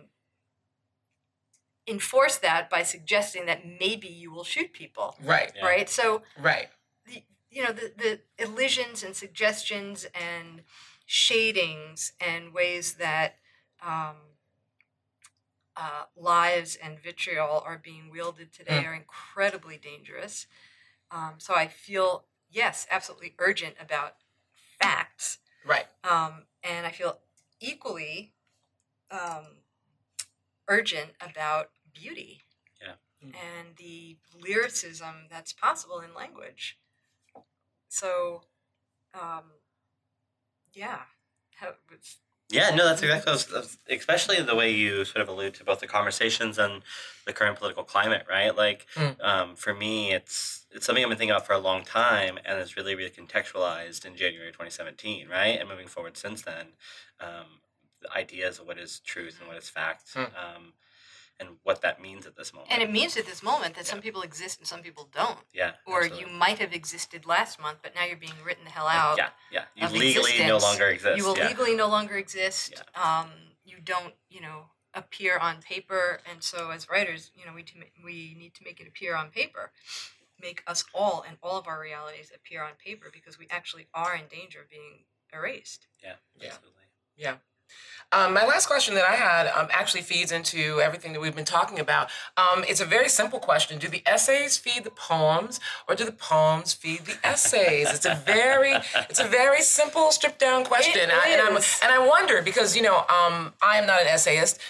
[1.86, 5.52] enforce that by suggesting that maybe you will shoot people Right.
[5.54, 5.64] Yeah.
[5.66, 6.68] right so Right.
[7.06, 10.62] the you know the, the elisions and suggestions and
[11.06, 13.36] shadings and ways that
[13.82, 14.16] um,
[15.76, 18.86] uh, lies and vitriol are being wielded today Mm.
[18.86, 20.46] are incredibly dangerous.
[21.10, 24.14] Um, so I feel yes, absolutely urgent about
[24.80, 25.86] facts, Right.
[26.04, 27.18] um, and I feel
[27.60, 28.34] equally
[29.10, 29.44] um,
[30.68, 32.42] urgent about beauty.
[32.80, 36.78] Yeah, and the lyricism that's possible in language.
[37.88, 38.42] So,
[39.14, 39.44] um,
[40.74, 41.02] yeah,
[41.92, 42.18] it's,
[42.50, 43.32] Yeah, no, that's exactly.
[43.32, 46.82] what was- Especially the way you sort of allude to both the conversations and
[47.26, 48.54] the current political climate, right?
[48.54, 49.20] Like, Mm.
[49.24, 52.58] um, for me, it's it's something I've been thinking about for a long time, and
[52.58, 55.56] it's really recontextualized in January 2017, right?
[55.60, 56.72] And moving forward since then,
[57.20, 57.60] um,
[58.00, 60.32] the ideas of what is truth and what is fact, Mm.
[60.36, 60.72] um,
[61.40, 62.72] and what that means at this moment.
[62.72, 65.72] and it means at this moment that some people exist and some people don't, yeah,
[65.86, 66.32] or absolutely.
[66.32, 69.16] you might have existed last month, but now you're being written the hell out.
[69.18, 71.16] yeah, yeah, you of legally no longer exist.
[71.16, 71.48] you will yeah.
[71.48, 72.82] legally no longer exist.
[72.94, 73.30] Um,
[73.64, 77.74] you don't, you know, appear on paper, and so as writers, you know, we to,
[78.04, 79.72] we need to make it appear on paper,
[80.40, 84.14] make us all and all of our realities appear on paper because we actually are
[84.14, 85.86] in danger of being erased.
[86.02, 86.48] yeah, Yeah.
[86.48, 86.82] absolutely.
[87.16, 87.36] Yeah.
[88.12, 91.44] Um, my last question that I had um, actually feeds into everything that we've been
[91.44, 92.10] talking about.
[92.36, 96.12] Um, it's a very simple question: Do the essays feed the poems, or do the
[96.12, 97.92] poems feed the essays?
[97.92, 98.74] It's a very,
[99.10, 102.82] it's a very simple, stripped down question, I, and, I'm, and I wonder because you
[102.82, 104.60] know um, I am not an essayist.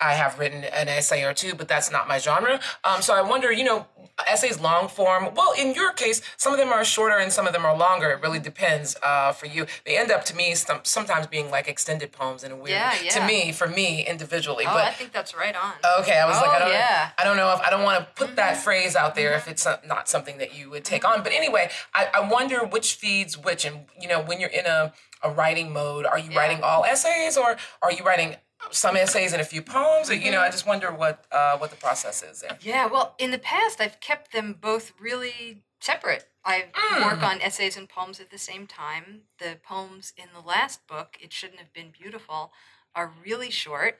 [0.00, 2.60] I have written an essay or two, but that's not my genre.
[2.84, 3.86] Um, so I wonder, you know,
[4.26, 5.28] essays long form.
[5.34, 8.10] Well, in your case, some of them are shorter and some of them are longer.
[8.10, 9.66] It really depends uh, for you.
[9.84, 12.94] They end up to me some, sometimes being like extended poems in a weird Yeah,
[13.02, 13.10] yeah.
[13.12, 14.64] to me for me individually.
[14.66, 15.72] Oh, but I think that's right on.
[16.00, 17.10] Okay, I was like, Oh, I don't, yeah.
[17.18, 19.64] I don't know if I don't want to put that phrase out there if it's
[19.64, 21.22] not- not something that you would take on.
[21.22, 24.92] But anyway, I, I wonder which feeds which, and you know, when you're in a,
[25.22, 26.38] a writing mode, are you Yeah.
[26.38, 28.36] writing all essays or are you writing
[28.70, 30.10] some essays and a few poems?
[30.10, 32.58] Or, you know, I just wonder what uh, what the process is there.
[32.60, 36.28] Yeah, well, in the past, I've kept them both really separate.
[36.44, 36.66] I
[37.04, 39.22] work on essays and poems at the same time.
[39.38, 42.52] The poems in the last book, It Shouldn't Have Been Beautiful,
[42.94, 43.98] are really short.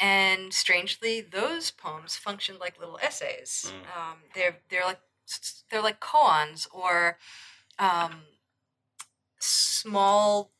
[0.00, 3.72] And strangely, those poems function like little essays.
[3.96, 5.00] Um, they're they're like
[5.70, 7.18] they're like koans or
[7.78, 8.22] um,
[9.38, 10.50] small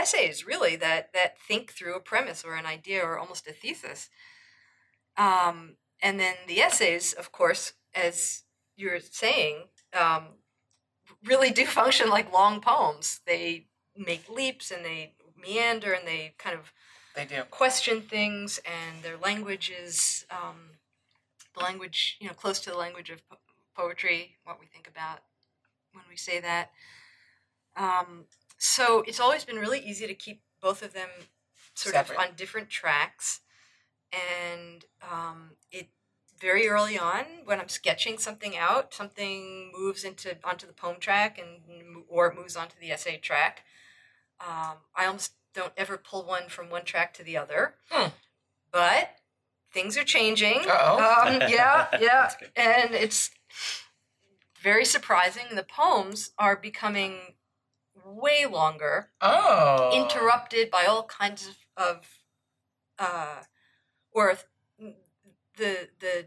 [0.00, 4.08] essays, really that that think through a premise or an idea or almost a thesis.
[5.16, 8.42] Um, and then the essays, of course, as
[8.76, 9.64] you're saying,
[9.98, 10.24] um,
[11.24, 13.20] really do function like long poems.
[13.26, 16.72] They make leaps and they meander and they kind of
[17.14, 17.42] They do.
[17.50, 20.78] question things, and their language is um,
[21.54, 23.36] the language, you know, close to the language of po-
[23.76, 25.20] poetry, what we think about
[25.92, 26.70] when we say that.
[27.76, 28.24] Um,
[28.60, 31.08] so it's always been really easy to keep both of them
[31.74, 32.18] sort Separate.
[32.18, 33.40] of on different tracks.
[34.12, 35.88] And um, it
[36.38, 41.38] very early on, when I'm sketching something out, something moves into onto the poem track,
[41.38, 43.62] and or it moves onto the essay track.
[44.40, 47.76] Um, I almost don't ever pull one from one track to the other.
[47.88, 48.08] Hmm.
[48.72, 49.16] But
[49.72, 50.60] things are changing.
[50.66, 51.26] Uh-oh.
[51.26, 52.30] Um, yeah, yeah.
[52.56, 53.30] And it's
[54.62, 55.44] very surprising.
[55.54, 57.36] The poems are becoming
[58.04, 59.90] way longer, Oh.
[59.92, 62.08] interrupted by all kinds of, of
[62.98, 63.42] uh,
[64.12, 64.36] or
[65.56, 66.26] the the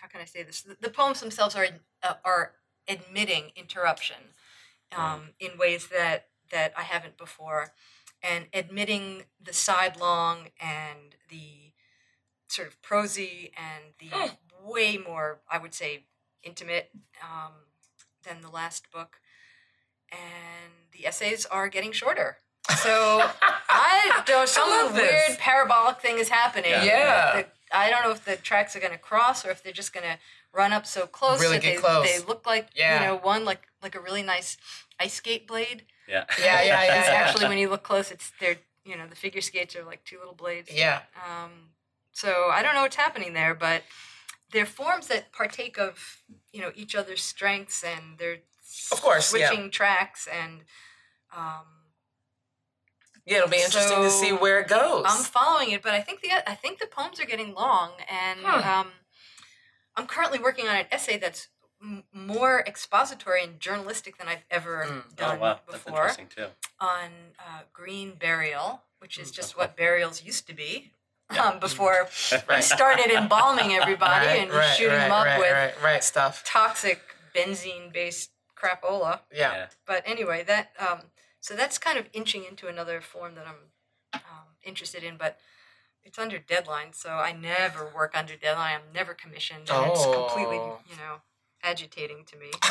[0.00, 0.62] how can I say this?
[0.62, 1.66] The, the poems themselves are
[2.02, 2.52] uh, are
[2.88, 4.16] admitting interruption
[4.96, 7.72] um, in ways that that I haven't before,
[8.22, 11.72] and admitting the sidelong and the
[12.48, 14.68] sort of prosy and the Hmm.
[14.68, 16.04] way more I would say
[16.42, 16.90] intimate
[17.22, 17.52] um,
[18.24, 19.20] than the last book,
[20.12, 22.36] and the essays are getting shorter.
[22.82, 23.28] So
[23.68, 24.48] I don't.
[24.48, 25.10] Some love this.
[25.28, 26.70] weird parabolic thing is happening.
[26.70, 26.84] Yeah.
[26.84, 27.36] Yeah.
[27.42, 29.94] The- I don't know if the tracks are going to cross or if they're just
[29.94, 30.18] going to
[30.52, 32.04] run up so close Really that get they, close.
[32.06, 33.00] they look like Yeah.
[33.00, 34.58] you know one like like a really nice
[35.00, 35.84] ice skate blade.
[36.06, 36.24] Yeah.
[36.38, 37.12] Yeah, yeah, yeah, yeah.
[37.24, 40.18] actually when you look close, it's they're you know the figure skates are like two
[40.18, 40.68] little blades.
[40.70, 41.00] Yeah.
[41.16, 41.70] Um,
[42.12, 43.82] so I don't know what's happening there, but
[44.52, 46.18] they're forms that partake of
[46.52, 48.40] you know each other's strengths and they're
[48.92, 49.48] Of course, yeah.
[49.48, 50.60] switching tracks and
[51.36, 51.66] um,
[53.26, 55.04] Yeah, it'll be interesting to see where it goes.
[55.08, 58.40] I'm following it, but I think the I think the poems are getting long, and
[58.40, 58.68] Hmm.
[58.68, 58.92] um,
[59.96, 61.48] I'm currently working on an essay that's
[61.80, 65.02] m- more expository and journalistic than I've ever Mm.
[65.10, 66.48] Oh done wow, that's before interesting too.
[66.80, 70.92] on uh, green burial, which is Mm, just what burials used to be
[71.38, 72.08] um, before
[72.48, 76.04] we started embalming everybody right, and right, shoot right, them up right, with right, right
[76.04, 76.42] stuff.
[78.62, 79.20] Toxic benzene-based crapola.
[79.32, 79.52] Yeah.
[79.52, 79.66] Yeah.
[79.86, 80.98] But anyway, that um,
[81.40, 84.20] so that's kind of inching into another form that I'm um,
[84.64, 85.38] interested in, but
[86.04, 88.74] it's under deadline, so I never work under deadline.
[88.76, 90.80] I'm never commissioned, and it's completely, Oh.
[90.90, 91.16] you know,
[91.62, 92.50] agitating to me.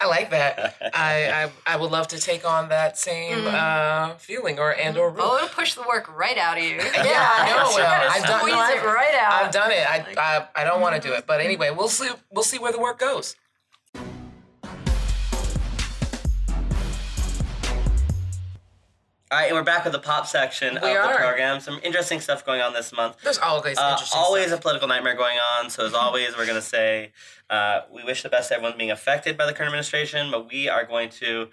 [0.00, 0.76] I like that.
[0.94, 3.52] I, I I would love to take on that same Mm.
[3.52, 5.22] uh, feeling or and or rule.
[5.24, 6.76] Oh, it'll push the work right out of you.
[6.94, 7.74] Yeah, I know.
[7.74, 9.32] Well, I've done- no, it right out.
[9.44, 9.84] I've done it.
[9.90, 12.08] I I, I don't want to do it, but anyway, we'll see.
[12.30, 13.34] We'll see where the work goes.
[19.30, 21.12] All right, and we're back with the pop section We of are.
[21.12, 21.60] the program.
[21.60, 23.16] Some interesting stuff going on this month.
[23.22, 24.18] There's always Uh, interesting.
[24.18, 24.58] always stuff.
[24.60, 25.68] a political nightmare going on.
[25.68, 27.12] So as always, we're going to say
[27.50, 30.66] uh, we wish the best to everyone being affected by the current administration, but we
[30.70, 31.50] are going to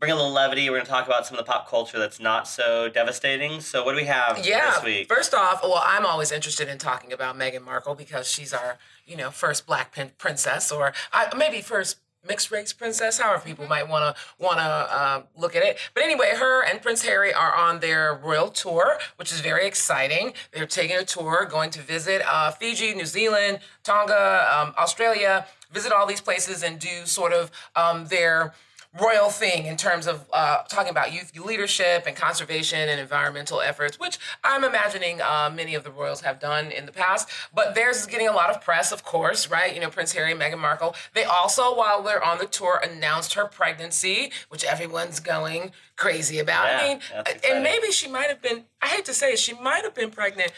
[0.00, 0.68] bring a little levity.
[0.68, 3.62] We're going to talk about some of the pop culture that's not so devastating.
[3.62, 4.72] So what do we have Yeah.
[4.72, 5.08] this week?
[5.08, 9.16] First off, well, I'm always interested in talking about Meghan Markle because she's our, you
[9.16, 13.88] know, first black pin- princess, or uh, maybe first mixed race princess, however people might
[13.88, 15.78] want to want to uh, look at it.
[15.94, 20.32] But anyway, her and Prince Harry are on their royal tour, which is very exciting.
[20.52, 25.92] They're taking a tour, going to visit uh, Fiji, New Zealand, Tonga, um, Australia, visit
[25.92, 28.54] all these places and do sort of um, their
[29.00, 33.98] royal thing in terms of uh, talking about youth leadership and conservation and environmental efforts,
[33.98, 37.28] which I'm imagining uh, many of the royals have done in the past.
[37.52, 39.74] But theirs is getting a lot of press, of course, right?
[39.74, 40.94] You know, Prince Harry, and Meghan Markle.
[41.12, 46.66] They also, while they're on the tour, announced her pregnancy, which everyone's going crazy about.
[46.66, 47.00] Yeah, I mean,
[47.48, 48.64] and maybe she might have been.
[48.80, 50.52] I hate to say it, she might have been pregnant.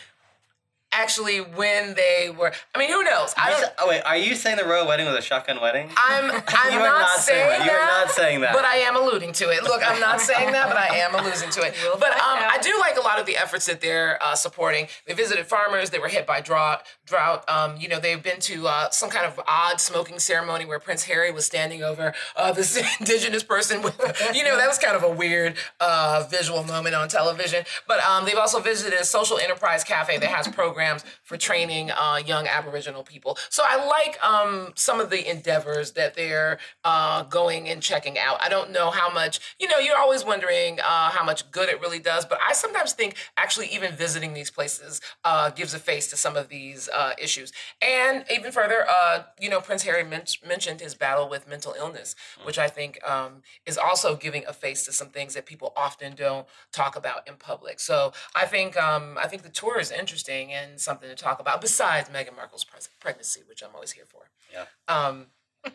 [0.96, 3.34] Actually, when they were, I mean, who knows?
[3.36, 3.72] I You don't.
[3.80, 5.90] oh wait, are you saying the royal wedding was a shotgun wedding?
[5.96, 7.66] I'm, I'm You are not, not saying saying that.
[7.66, 8.52] You are not saying that.
[8.54, 9.62] But I am alluding to it.
[9.62, 11.74] Look, I'm not saying that, but I am alluding to it.
[11.86, 12.38] We'll but um.
[12.40, 14.88] I do like a lot of the efforts that they're uh, supporting.
[15.06, 15.90] They visited farmers.
[15.90, 16.82] They were hit by drought.
[17.04, 17.48] Drought.
[17.48, 21.04] Um, you know, they've been to uh, some kind of odd smoking ceremony where Prince
[21.04, 23.82] Harry was standing over uh, this indigenous person.
[23.82, 23.96] With,
[24.34, 27.64] you know, that was kind of a weird uh, visual moment on television.
[27.86, 30.85] But um, they've also visited a social enterprise cafe that has programs
[31.22, 33.36] for training uh, young Aboriginal people.
[33.50, 38.38] So I like um, some of the endeavors that they're uh, going and checking out.
[38.40, 41.80] I don't know how much, you know, you're always wondering uh, how much good it
[41.80, 46.08] really does, but I sometimes think actually even visiting these places uh, gives a face
[46.10, 47.52] to some of these uh, issues.
[47.82, 52.14] And even further, uh, you know, Prince Harry men- mentioned his battle with mental illness,
[52.44, 56.14] which I think um, is also giving a face to some things that people often
[56.14, 57.80] don't talk about in public.
[57.80, 61.60] So I think um, I think the tour is interesting and something to talk about.
[61.60, 64.30] Besides Meghan Markle's pres- pregnancy, which I'm always here for.
[64.52, 64.64] Yeah.
[64.88, 65.26] Um,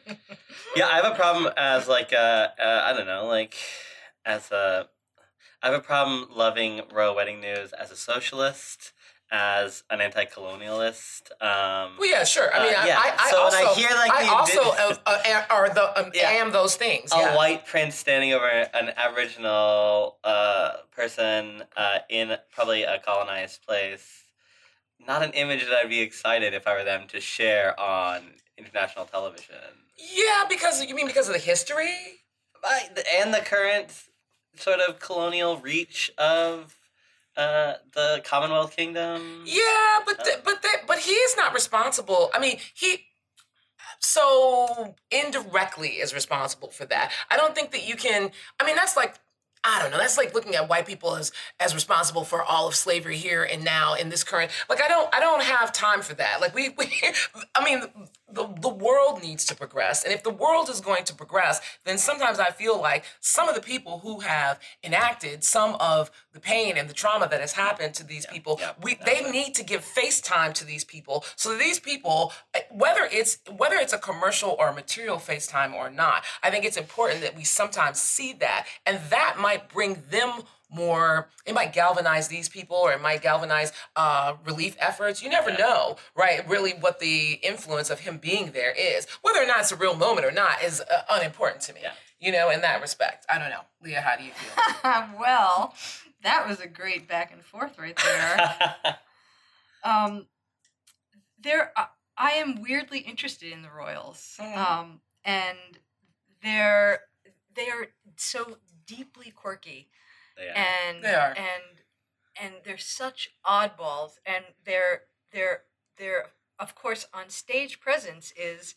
[0.75, 3.55] Yeah, I have a problem as like uh, uh I don't know, like
[4.25, 4.87] as a
[5.61, 8.93] I have a problem loving royal wedding news as a socialist,
[9.31, 11.31] as an anti-colonialist.
[11.41, 12.53] Um, well, yeah, sure.
[12.53, 12.97] I Uh, mean, I, yeah.
[12.99, 15.99] I, I So when also, I hear, like, I the also uh, uh, are the
[16.05, 16.29] um, Yeah.
[16.31, 17.11] am those things.
[17.11, 17.35] a yeah.
[17.35, 24.20] white prince standing over an Aboriginal uh, person uh, in probably a colonized place.
[25.07, 28.21] Not an image that I'd be excited if I were them to share on
[28.57, 29.55] international television.
[29.97, 31.93] Yeah, because you mean because of the history?
[32.63, 33.91] I- and the current
[34.55, 36.75] sort of colonial reach of
[37.37, 39.43] uh, the Commonwealth Kingdom.
[39.45, 42.29] Yeah, but th- but that but he is not responsible.
[42.33, 43.05] I mean, he
[43.99, 47.11] so indirectly is responsible for that.
[47.29, 48.31] I don't think that you can.
[48.59, 49.15] I mean, that's like.
[49.63, 49.97] I don't know.
[49.97, 53.63] That's like looking at white people as as responsible for all of slavery here and
[53.63, 54.51] now in this current.
[54.69, 56.41] Like I don't I don't have time for that.
[56.41, 56.85] Like we, we
[57.55, 57.83] I mean
[58.31, 60.03] the the world needs to progress.
[60.03, 63.55] And if the world is going to progress, then sometimes I feel like some of
[63.55, 67.93] the people who have enacted some of the pain and the trauma that has happened
[67.95, 71.57] to these people, yeah, we they need to give face time to these people so
[71.57, 76.23] these people eh, whether it's whether it's a commercial or a material FaceTime or not,
[76.41, 80.31] I think it's important that we sometimes see that and that might bring them
[80.73, 85.49] more it might galvanize these people or it might galvanize uh, relief efforts you never
[85.49, 85.57] Yeah.
[85.57, 89.71] know right really what the influence of him being there is whether or not it's
[89.73, 91.91] a real moment or not is uh, unimportant to me Yeah.
[92.19, 94.53] you know in that respect i don't know Lia how do you feel
[95.19, 95.73] well,
[96.23, 98.55] that was a great back and forth right there.
[99.83, 100.27] um,
[101.41, 101.85] there, uh,
[102.17, 104.55] I am weirdly interested in the Royals, Mhm.
[104.57, 105.57] um, and
[106.43, 107.01] they're
[107.53, 108.57] they are so
[108.95, 109.89] deeply quirky,
[110.37, 110.65] yeah.
[110.87, 111.33] and They are.
[111.37, 111.81] and
[112.41, 115.63] and they're such oddballs, and their their
[115.97, 116.27] their
[116.59, 118.75] of course on stage presence is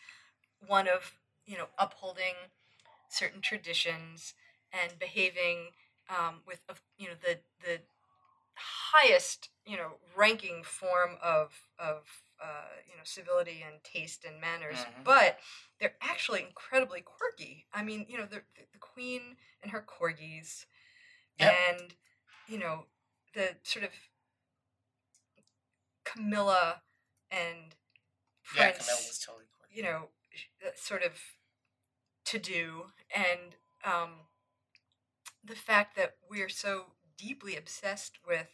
[0.67, 2.35] one of you know upholding
[3.09, 4.35] certain traditions
[4.73, 5.69] and behaving
[6.09, 7.81] um, with of you know the the
[8.57, 14.79] highest you know ranking form of of uh, you know civility and taste and manners,
[14.79, 15.05] Mhm.
[15.05, 15.41] but
[15.81, 17.67] they're actually incredibly quirky.
[17.73, 18.43] I mean, you know, the
[18.73, 20.67] the queen and her corgis,
[21.39, 21.55] Yep.
[21.81, 21.95] and
[22.47, 22.87] you know
[23.33, 23.93] the sort of
[26.05, 26.83] Camilla
[27.31, 27.75] and
[28.45, 30.09] Prince, yeah camilla was totally cool you know,
[30.77, 31.13] sort of
[32.27, 34.11] to do, and um,
[35.43, 38.49] the fact that we're so deeply obsessed with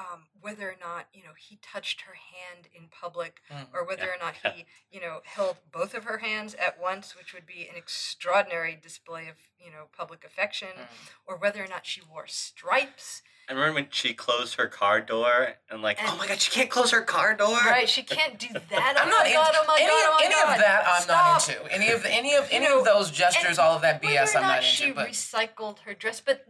[0.00, 3.66] um, whether or not you know he touched her hand in public, Mm.
[3.74, 7.14] or whether Yeah, or not he you know held both of her hands at once,
[7.16, 10.86] which would be an extraordinary display of you know public affection, Mm.
[11.26, 13.22] or whether or not she wore stripes.
[13.48, 16.70] I remember when she closed her car door and like, oh my god, she can't
[16.70, 17.58] close her car door.
[17.66, 17.88] Right?
[17.88, 18.94] She can't do that.
[18.96, 19.52] Oh I'm my not in- god!
[19.56, 20.02] Oh any, god!
[20.06, 20.54] Oh any god!
[20.54, 20.84] of that.
[20.86, 21.48] I'm Stop.
[21.48, 23.58] not into any of any of any You of those gestures.
[23.58, 24.36] All of that BS.
[24.36, 24.92] I'm not not she.
[24.92, 26.46] But recycled her dress, but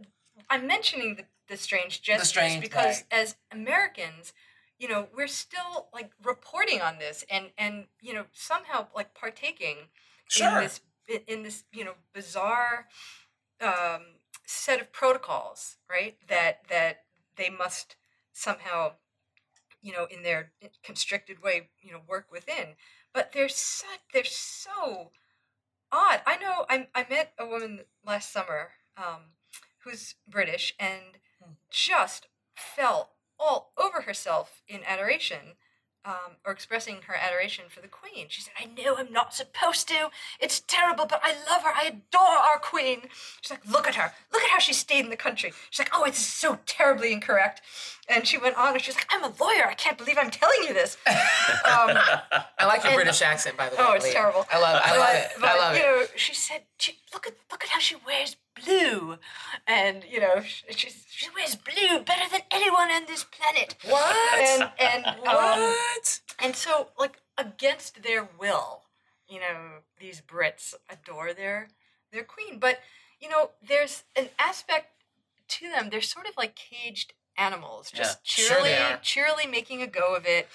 [0.49, 3.21] I'm mentioning the, the strange gestures strange, because right.
[3.21, 4.31] as Americans,
[4.79, 9.89] you know, we're still like reporting on this and and you know somehow like partaking
[10.27, 10.47] sure.
[10.47, 10.81] in this
[11.27, 12.87] in this you know bizarre
[13.61, 14.01] um,
[14.45, 16.15] set of protocols, right?
[16.29, 17.03] That that
[17.35, 17.97] they must
[18.31, 18.93] somehow,
[19.81, 22.75] you know, in their constricted way, you know, work within.
[23.13, 25.11] But they're such they're so
[25.91, 26.21] odd.
[26.25, 29.33] I know I I met a woman last summer um,
[29.83, 31.19] who's British and.
[31.71, 35.55] Just fell all over herself in adoration
[36.03, 38.25] um, or expressing her adoration for the queen.
[38.27, 40.09] She said, I know I'm not supposed to.
[40.39, 41.71] It's terrible, but I love her.
[41.75, 43.03] I adore our queen.
[43.41, 44.11] She's like, look at her.
[44.33, 45.53] Look at how she stayed in the country.
[45.69, 47.61] She's like, oh, it's so terribly incorrect.
[48.09, 49.67] And she went on and she's like, I'm a lawyer.
[49.67, 50.97] I can't believe I'm telling you this.
[51.63, 51.97] Um,
[52.59, 53.83] I like your and- British accent, by the way.
[53.85, 54.13] Oh, it's Lia.
[54.13, 54.45] terrible.
[54.51, 54.81] I love it.
[54.87, 55.31] I love but, it.
[55.39, 55.85] But, I love you it.
[55.85, 59.17] know, she said, she, "Look at look at how she wears blue,"
[59.67, 63.75] and you know, she, she wears blue better than anyone on this planet.
[63.87, 64.39] What?
[64.39, 66.21] And and um, what?
[66.39, 68.83] and so like against their will,
[69.27, 71.69] you know, these Brits adore their
[72.11, 72.79] their queen, but
[73.19, 74.87] you know, there's an aspect
[75.47, 75.89] to them.
[75.89, 78.99] They're sort of like caged animals, just Yeah, cheerily are.
[79.01, 80.49] cheerily making a go of it,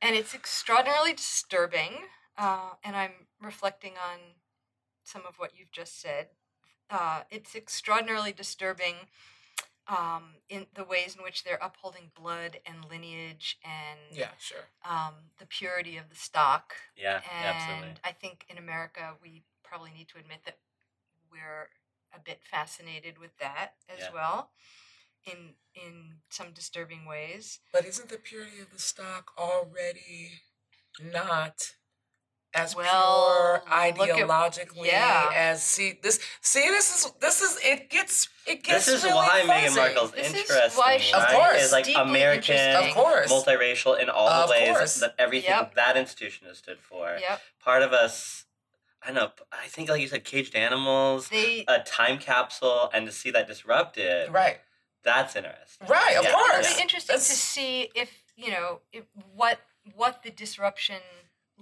[0.00, 1.92] and it's extraordinarily disturbing.
[2.36, 3.12] Uh, and I'm
[3.42, 4.18] reflecting on
[5.04, 6.28] some of what you've just said.
[6.92, 8.94] Uh, it's extraordinarily disturbing
[9.88, 14.68] um, in the ways in which they're upholding blood and lineage and Yeah, sure.
[14.84, 16.74] um, the purity of the stock.
[16.96, 17.94] Yeah, And absolutely.
[18.04, 20.58] I think in America, we probably need to admit that
[21.30, 21.70] we're
[22.14, 24.12] a bit fascinated with that as Yeah.
[24.12, 24.50] well,
[25.24, 27.60] in in some disturbing ways.
[27.72, 30.42] But isn't the purity of the stock already
[31.00, 31.74] not
[32.54, 35.30] as Well, pure look at- ideologically yeah.
[35.34, 39.16] as see this see this is this is it gets it gets This is really
[39.16, 39.80] why Meghan fuzzy.
[39.80, 41.62] Markle's This is interesting, why she's Of course.
[41.62, 42.76] is like deeply American.
[42.76, 43.30] Of course.
[43.32, 44.94] multiracial in all Of the ways course.
[45.00, 45.74] that everything Yep.
[45.76, 47.16] that institution has stood for.
[47.20, 47.40] Yep.
[47.60, 48.44] Part of us,
[49.02, 49.32] I don't know.
[49.52, 53.46] I think, like you said, caged animals, They a time capsule, and to see that
[53.46, 54.60] disrupted, right
[55.04, 55.86] that's interesting.
[55.88, 56.32] right of Yeah.
[56.32, 59.58] course it'll be interesting to see if you know if, what
[59.94, 61.00] what the disruption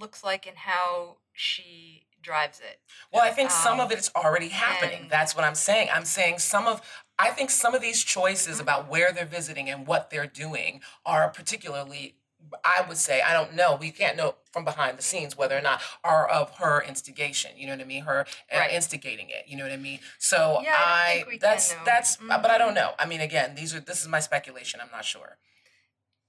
[0.00, 2.80] looks like and how she drives it.
[3.12, 5.02] Well, I think some Um, of it is already happening.
[5.02, 5.88] and- That's what I'm saying.
[5.90, 6.80] I'm saying some of
[7.18, 8.62] I think some of these choices Mm-hmm.
[8.62, 12.16] about where they're visiting and what they're doing are particularly
[12.64, 13.74] I would say I don't know.
[13.76, 17.56] We can't know from behind the scenes whether or not are of her instigation.
[17.56, 18.04] You know what I mean?
[18.04, 18.72] Her uh, Right.
[18.72, 19.46] instigating it.
[19.46, 20.00] You know what I mean?
[20.18, 22.74] So Yeah, I I, think we can that's that's but I don't Mhm.
[22.76, 22.94] know.
[22.98, 24.80] I mean, again, these are this is my speculation.
[24.80, 25.38] I'm not sure.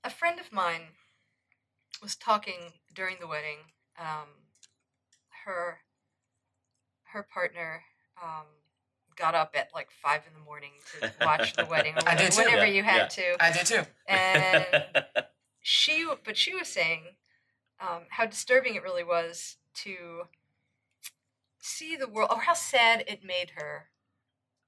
[0.04, 0.88] a friend of mine
[2.02, 3.58] was talking during the wedding.
[4.00, 4.28] Um,
[5.46, 5.80] her
[7.14, 7.84] her partner
[8.22, 8.46] um,
[9.16, 10.72] got up at like five in the morning
[11.02, 12.42] to watch the wedding, or I did too.
[12.44, 13.08] whenever Yeah, you had yeah.
[13.08, 13.44] to.
[13.44, 13.82] I did too.
[14.08, 14.66] And
[15.62, 17.02] she, but she was saying
[17.80, 20.24] um, how disturbing it really was to
[21.60, 23.90] see the world, or how sad it made her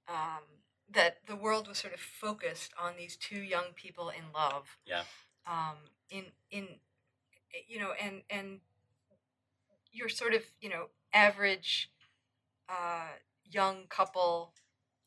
[0.07, 0.43] um,
[0.91, 4.77] that the world was sort of focused on these two young people in love.
[4.85, 5.03] Yeah.
[5.47, 5.77] Um,
[6.09, 6.67] in in
[7.67, 8.59] you know, and and
[9.91, 11.89] your sort of you know average
[12.69, 13.07] uh,
[13.49, 14.53] young couple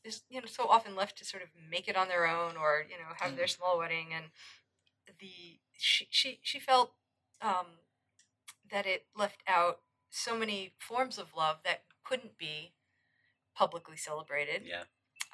[0.04, 2.84] is you know so often left to sort of make it on their own or
[2.88, 4.08] you know have their small wedding.
[4.14, 4.26] And
[5.20, 6.92] the she she she felt
[7.42, 7.66] um,
[8.70, 9.80] that it left out
[10.10, 12.72] so many forms of love that couldn't be
[13.54, 14.62] publicly celebrated.
[14.66, 14.84] Yeah,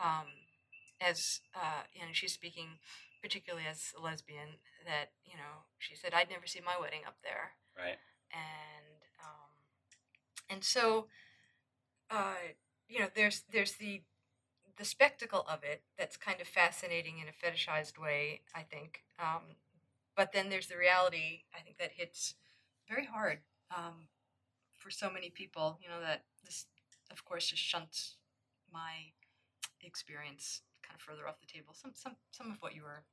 [0.03, 0.27] um,
[1.01, 2.79] as uh, you know she's speaking
[3.23, 7.17] particularly as a lesbian that you know she said I'd never see my wedding up
[7.23, 7.99] there right.
[8.33, 9.51] and um,
[10.51, 11.07] and so
[12.11, 12.53] uh,
[12.89, 14.03] you know there's there's the
[14.77, 19.57] the spectacle of it that's kind of fascinating in a fetishized way I think um,
[20.17, 22.35] but then there's the reality I think that hits
[22.89, 23.39] very hard
[23.75, 24.09] um,
[24.77, 26.67] for so many people you know that this
[27.11, 28.17] of course just shunts
[28.73, 29.13] my
[29.81, 33.05] experience kind of further off the table some some some of what you were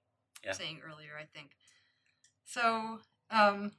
[0.44, 0.54] Yeah.
[0.54, 1.52] saying earlier I think
[2.46, 3.00] so
[3.32, 3.72] um,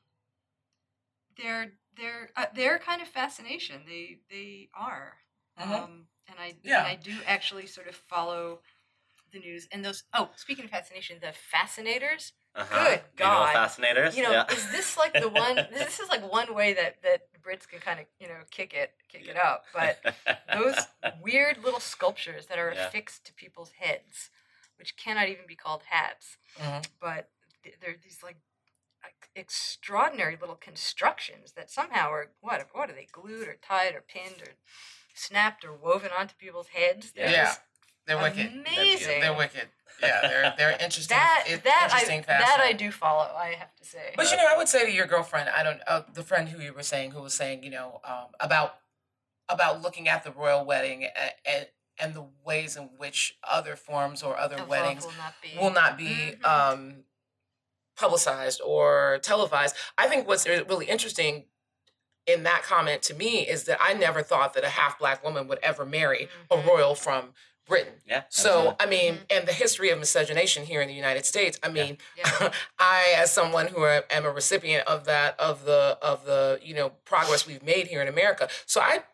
[1.36, 3.82] they're they're uh, they're kind of fascination.
[3.86, 5.14] They they are,
[5.58, 5.82] Mhm.
[5.84, 6.80] um, and I Yeah.
[6.80, 8.62] and I do actually sort of follow
[9.32, 10.04] the news and those.
[10.12, 12.32] Oh, speaking of fascination, the fascinators.
[12.54, 12.84] Uh-huh.
[12.84, 13.52] Good You know God.
[13.52, 14.16] fascinators.
[14.16, 14.44] You know, yeah.
[14.52, 15.54] is this like the one?
[15.72, 18.92] this is like one way that that Brits can kind of you know kick it
[19.08, 20.00] kick it up, but
[20.52, 20.76] those
[21.22, 22.86] weird little sculptures that are Yeah.
[22.88, 24.30] affixed to people's heads,
[24.78, 26.86] which cannot even be called hats, Mhm.
[27.00, 27.30] but
[27.62, 28.36] th- they're these like
[29.36, 34.42] extraordinary little constructions that somehow are what what are they glued or tied or pinned
[34.42, 34.52] or
[35.14, 37.12] snapped or woven onto people's heads?
[37.12, 37.44] They're Yeah.
[37.44, 37.60] just
[38.10, 38.52] They're wicked.
[38.66, 39.20] amazing.
[39.20, 39.68] They're wicked.
[40.02, 41.16] Yeah, they're they're interesting.
[41.16, 43.30] that it- that I interesting that I do follow.
[43.36, 44.12] I have to say.
[44.16, 46.60] But you know, I would say to your girlfriend, I don't, uh, the friend who
[46.60, 48.74] you were saying, who was saying, you know, um, about
[49.48, 51.66] about looking at the royal wedding and, and
[52.00, 55.50] and the ways in which other forms or other love weddings will not be.
[55.60, 56.44] will not be Mhm.
[56.46, 57.04] um,
[57.96, 59.76] publicized or televised.
[59.98, 61.44] I think what's really interesting
[62.26, 65.48] in that comment to me is that I never thought that a half black woman
[65.48, 66.66] would ever marry a Mhm.
[66.66, 67.34] royal from
[67.70, 67.94] Britain.
[68.06, 68.24] yeah.
[68.28, 69.26] So, I mean, Mhm.
[69.38, 72.52] and the history of miscegenation here in the United States, I mean, Yeah.
[72.78, 76.90] I, as someone who am a recipient of that, of the, of the, you know,
[77.04, 78.48] progress we've made here in America.
[78.66, 79.04] So I,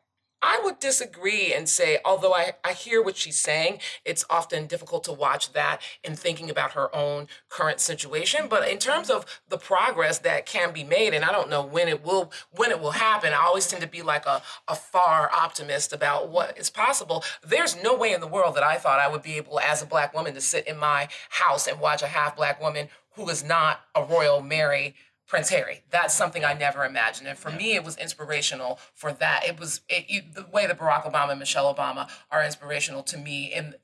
[0.47, 5.03] I would disagree and say, although I, I hear what she's saying, it's often difficult
[5.05, 8.47] to watch that in thinking about her own current situation.
[8.49, 11.89] But in terms of the progress that can be made, and I don't know when
[11.89, 15.29] it will when it will happen, I always tend to be like a, a far
[15.35, 17.25] optimist about what is possible.
[17.45, 19.87] There's no way in the world that I thought I would be able, as a
[19.87, 23.43] black woman, to sit in my house and watch a half black woman who is
[23.43, 24.95] not a royal marry
[25.27, 25.83] Prince Harry.
[25.91, 27.29] That's something I never imagined.
[27.29, 29.43] And for me, it was inspirational for that.
[29.47, 33.19] It was it, you, the way that Barack Obama and Michelle Obama are inspirational to
[33.19, 33.75] me in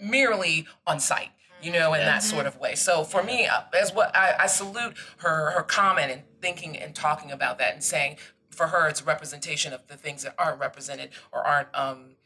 [0.00, 1.28] merely on sight,
[1.62, 2.74] you know, in that sort of way.
[2.74, 6.94] So for me, uh, as what I, I salute her her comment and thinking and
[6.94, 8.16] talking about that and saying
[8.50, 12.16] for her it's a representation of the things that aren't represented or aren't um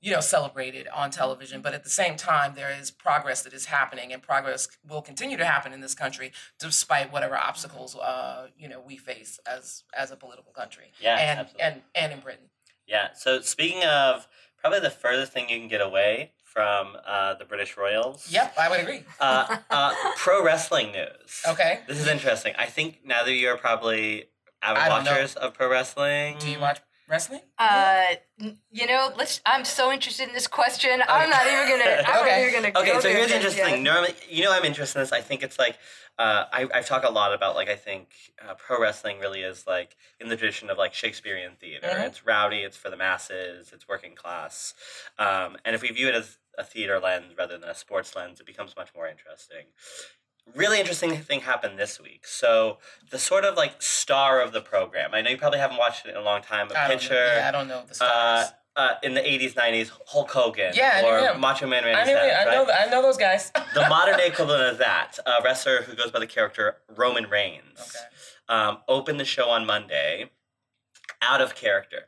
[0.00, 3.66] you know celebrated on television but at the same time there is progress that is
[3.66, 8.68] happening and progress will continue to happen in this country despite whatever obstacles uh you
[8.68, 11.62] know we face as as a political country Yeah, and absolutely.
[11.62, 12.46] and and in britain
[12.86, 13.08] Yeah.
[13.14, 14.26] So speaking of
[14.58, 18.26] probably the furthest thing you can get away from uh, the British Royals.
[18.30, 21.42] yep i would agree Uh, uh, pro wrestling news.
[21.46, 22.54] okay This is interesting.
[22.58, 24.24] I think neither you are probably
[24.62, 25.10] avid don't know.
[25.12, 26.38] watchers of pro wrestling.
[26.38, 26.80] do you watch
[27.10, 28.04] wrestling Uh,
[28.70, 29.40] you know, let's.
[29.44, 31.02] I'm so interested in this question.
[31.08, 32.02] I'm not even gonna.
[32.06, 32.30] I'm Okay.
[32.30, 32.78] not even gonna.
[32.80, 33.70] Okay, go so here's the interesting yet.
[33.72, 33.82] thing.
[33.82, 35.12] Normally, you know, I'm interested in this.
[35.12, 35.76] I think it's like
[36.18, 38.08] uh, I I've talked a lot about like I think
[38.46, 41.88] uh, pro wrestling really is like in the tradition of like Shakespearean theater.
[41.88, 42.06] Mhm.
[42.06, 42.58] It's rowdy.
[42.60, 43.72] It's for the masses.
[43.74, 44.72] It's working class.
[45.18, 48.40] Um, and if we view it as a theater lens rather than a sports lens,
[48.40, 49.66] it becomes much more interesting.
[50.54, 52.26] Really interesting thing happened this week.
[52.26, 52.78] So
[53.10, 55.10] the sort of like star of the program.
[55.14, 56.68] I know you probably haven't watched it in a long time.
[56.70, 57.14] A I pitcher.
[57.14, 61.04] yeah i don't know the uh, stars uh, in the 80s, 90s, Hulk Hogan Yeah,
[61.04, 61.40] or him.
[61.40, 62.54] Macho Man Randy I, knew, Savage, I right?
[62.66, 66.10] know I know those guys the modern day equivalent of that, a wrestler who goes
[66.12, 68.06] by the character Roman Reigns, okay
[68.48, 70.30] um, opened the show on Monday
[71.22, 72.06] out of character.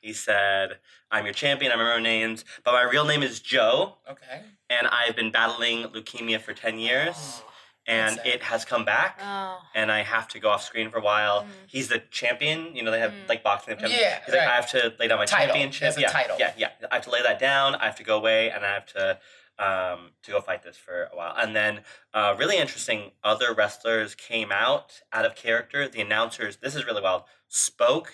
[0.00, 0.78] He said,
[1.10, 5.14] I'm your champion, I'm Roman Reigns, but my real name is Joe, okay and I've
[5.16, 7.50] been battling leukemia for 10 years, Oh.
[7.86, 9.18] And it has come back.
[9.22, 9.58] Oh.
[9.74, 11.42] And I have to go off screen for a while.
[11.42, 11.46] Mm.
[11.66, 12.74] He's the champion.
[12.74, 13.28] You know, they have Mm.
[13.28, 13.76] like boxing.
[13.76, 14.00] Champion.
[14.00, 14.48] Yeah, He's like.
[14.48, 15.46] I have to lay down my Title.
[15.48, 15.88] championship.
[15.88, 16.36] It's a yeah, title.
[16.38, 16.70] Yeah, yeah.
[16.90, 17.74] I have to lay that down.
[17.74, 19.18] I have to go away, and I have to
[19.56, 21.32] um, to go fight this for a while.
[21.36, 21.82] And then,
[22.12, 25.86] uh, really interesting, other wrestlers came out out of character.
[25.88, 28.12] The announcers, this is really wild, spoke.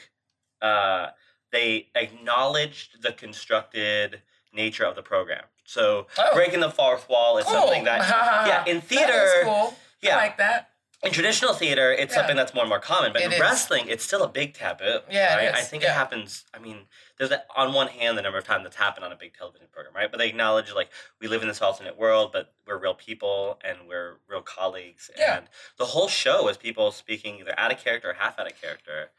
[0.61, 1.09] Uh,
[1.51, 4.21] they acknowledged the constructed
[4.53, 5.45] nature of the program.
[5.71, 6.35] So Oh.
[6.35, 8.01] breaking the fourth wall is something that,
[8.49, 9.77] yeah, in That is theater, cool.
[10.03, 10.15] yeah.
[10.17, 10.67] I like that.
[11.03, 12.19] in traditional theater, it's Yeah.
[12.19, 13.41] something that's more and more common, but It in is.
[13.41, 15.01] wrestling, it's still a big taboo.
[15.09, 15.55] Yeah, it right?
[15.55, 16.45] I think it happens.
[16.53, 19.33] I mean, there's on one hand the number of times that's happened on a big
[19.35, 20.11] television program, right?
[20.11, 20.91] But they acknowledge like
[21.21, 25.09] we live in this alternate world, but we're real people and we're real colleagues.
[25.17, 25.37] Yeah.
[25.39, 25.49] And
[25.79, 29.11] the whole show is people speaking either out of character or half out of character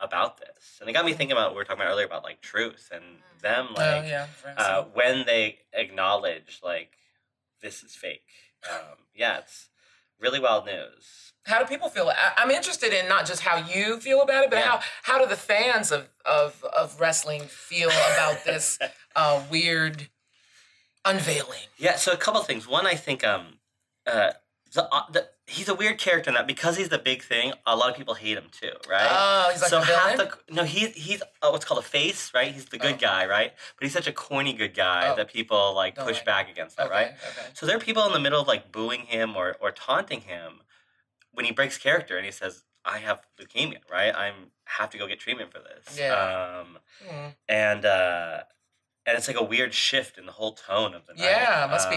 [0.00, 2.24] about this, and it got me thinking about what we were talking about earlier about
[2.24, 3.04] like truth and
[3.42, 4.26] them like oh yeah.
[4.56, 6.92] uh, when they acknowledge like
[7.62, 8.24] this is fake.
[8.70, 9.68] Um, yeah, it's
[10.18, 11.32] really wild news.
[11.46, 12.08] how do people feel?
[12.08, 14.66] I, I'm interested in not just how you feel about it, but Yeah.
[14.66, 18.78] how how do the fans of of of wrestling feel about this
[19.16, 20.08] uh, weird
[21.04, 21.68] unveiling?
[21.78, 22.66] Yeah, so a couple things.
[22.68, 23.58] One, I think um,
[24.06, 24.32] uh,
[24.72, 27.52] the, uh, the he's a weird character in that because he's the big thing.
[27.66, 29.08] A lot of people hate him too, right?
[29.10, 30.30] Oh, he's like so a half villain.
[30.48, 32.52] the no, he's he's uh, what's called a face, right?
[32.52, 32.98] He's the good Oh.
[32.98, 33.52] guy, right?
[33.76, 35.16] But he's such a corny good guy Oh.
[35.16, 37.06] that people like Don't push like back against that, okay, right?
[37.08, 37.46] Okay.
[37.54, 40.60] So there are people in the middle of like booing him or or taunting him
[41.32, 44.14] when he breaks character and he says, I have leukemia, right?
[44.14, 45.98] I'm have to go get treatment for this.
[45.98, 46.14] Yeah.
[46.60, 46.78] Um,
[47.08, 47.34] Mm.
[47.48, 48.40] and uh,
[49.06, 51.24] and it's like a weird shift in the whole tone of the night.
[51.24, 51.96] Yeah, it must be.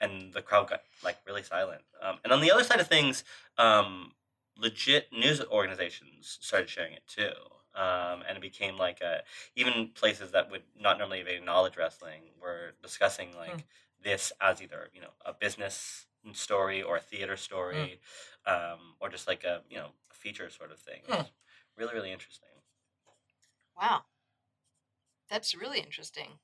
[0.00, 1.82] And the crowd got like really silent.
[2.00, 3.24] Um, and on the other side of things,
[3.58, 4.12] um,
[4.56, 7.32] legit news organizations started sharing it too.
[7.74, 9.22] Um, and it became like a,
[9.54, 13.66] even places that would not normally acknowledge wrestling were discussing like Hmm.
[14.02, 18.00] this as either you know a business story or a theater story,
[18.46, 21.02] um, or just like a you know a feature sort of thing.
[21.08, 21.26] Hmm.
[21.26, 21.30] It's
[21.76, 22.48] really really interesting.
[23.76, 24.06] Wow.
[25.28, 26.38] That's really interesting.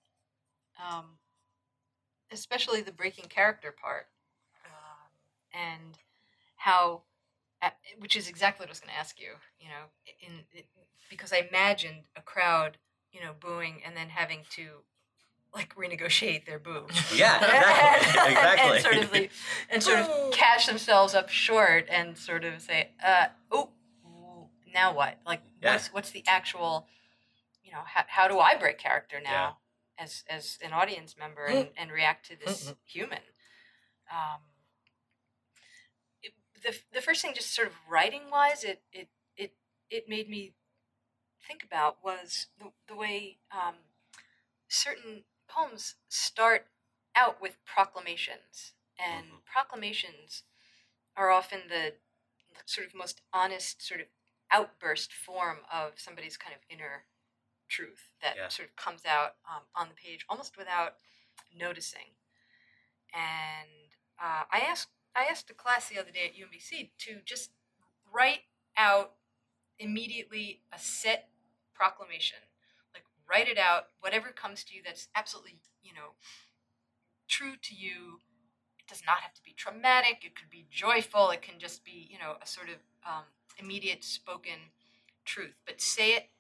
[0.78, 1.20] Um,
[2.33, 4.09] especially the breaking character part.
[4.64, 5.11] Um,
[5.53, 5.99] and
[6.57, 7.03] how,
[7.99, 9.85] which is exactly what I was going to ask you, you know,
[10.20, 10.64] in, in
[11.11, 12.78] because I imagined a crowd,
[13.12, 14.83] you know, booing and then having to
[15.55, 16.87] like renegotiate their boo.
[17.14, 18.33] Yeah, exactly.
[18.33, 18.70] exactly.
[18.70, 19.30] and sort of like,
[19.70, 23.70] and sort of cash themselves up short and sort of say, uh, oh,
[24.72, 25.18] now what?
[25.26, 25.72] Like, Yeah.
[25.72, 26.87] what's what's the actual,
[27.62, 29.59] you know, how, how do I break character now
[29.99, 33.22] as as an audience member and, and react to this human?
[34.11, 34.40] Um,
[36.22, 36.32] it,
[36.62, 39.53] the the first thing, just sort of writing wise, it it it
[39.90, 40.55] it made me
[41.47, 43.76] think about was the the way um,
[44.68, 46.66] certain poems start
[47.14, 49.45] out with proclamations, and Mhm.
[49.45, 50.45] proclamations
[51.16, 51.95] are often the
[52.66, 54.07] sort of most honest sort of
[54.51, 57.05] outburst form of somebody's kind of inner
[57.73, 58.49] truth that Yeah.
[58.49, 60.97] sort of comes out um, on the page almost without
[61.57, 62.14] noticing.
[63.14, 67.51] And uh, I asked I asked a class the other day at UMBC to just
[68.11, 68.45] write
[68.77, 69.12] out
[69.79, 71.29] immediately a set
[71.75, 72.39] proclamation,
[72.95, 76.14] like write it out, whatever comes to you that's absolutely you know
[77.29, 78.20] true to you.
[78.79, 80.25] It does not have to be traumatic.
[80.25, 81.31] It could be joyful.
[81.31, 83.25] It can just be you know a sort of um,
[83.59, 84.73] immediate spoken
[85.25, 86.31] truth, but say it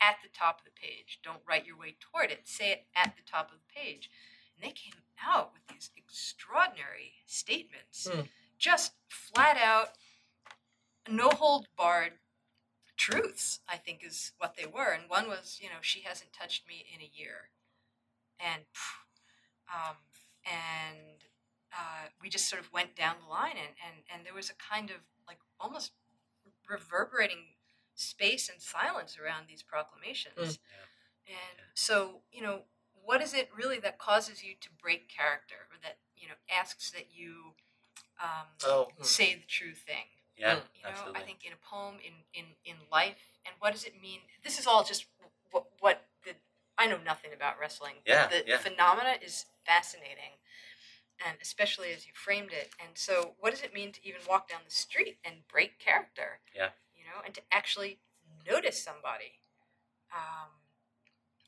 [0.00, 1.20] at the top of the page.
[1.22, 2.48] Don't write your way toward it.
[2.48, 4.10] Say it at the top of the page.
[4.56, 8.22] And they came out with these extraordinary statements, Hmm.
[8.58, 9.96] just flat out,
[11.08, 12.18] no hold barred
[12.96, 14.92] truths, I think is what they were.
[14.92, 17.50] And one was, you know, she hasn't touched me in a year.
[18.38, 18.64] And,
[19.72, 19.96] um,
[20.44, 21.24] and
[21.72, 24.54] uh, we just sort of went down the line, and, and, and there was a
[24.54, 24.96] kind of
[25.26, 25.92] like almost
[26.68, 27.54] reverberating
[28.00, 30.34] space and silence around these proclamations.
[30.38, 30.58] Mm.
[31.28, 32.62] And so, you know,
[33.04, 36.90] what is it really that causes you to break character or that, you know, asks
[36.92, 37.54] that you
[38.22, 38.88] um, Oh.
[38.98, 39.04] mm.
[39.04, 40.06] say the true thing?
[40.36, 40.62] Yeah, Mm.
[40.74, 41.20] You know, absolutely.
[41.20, 44.20] I think in a poem, in, in, in life, and what does it mean?
[44.42, 45.06] This is all just
[45.50, 46.32] what, what the,
[46.78, 47.94] I know nothing about wrestling.
[48.06, 48.58] but Yeah, the yeah.
[48.58, 50.40] phenomena is fascinating,
[51.26, 52.70] and especially as you framed it.
[52.80, 56.40] And so, what does it mean to even walk down the street and break character?
[56.54, 56.70] Yeah.
[57.10, 57.98] You know, and to actually
[58.48, 59.40] notice somebody,
[60.14, 60.50] um,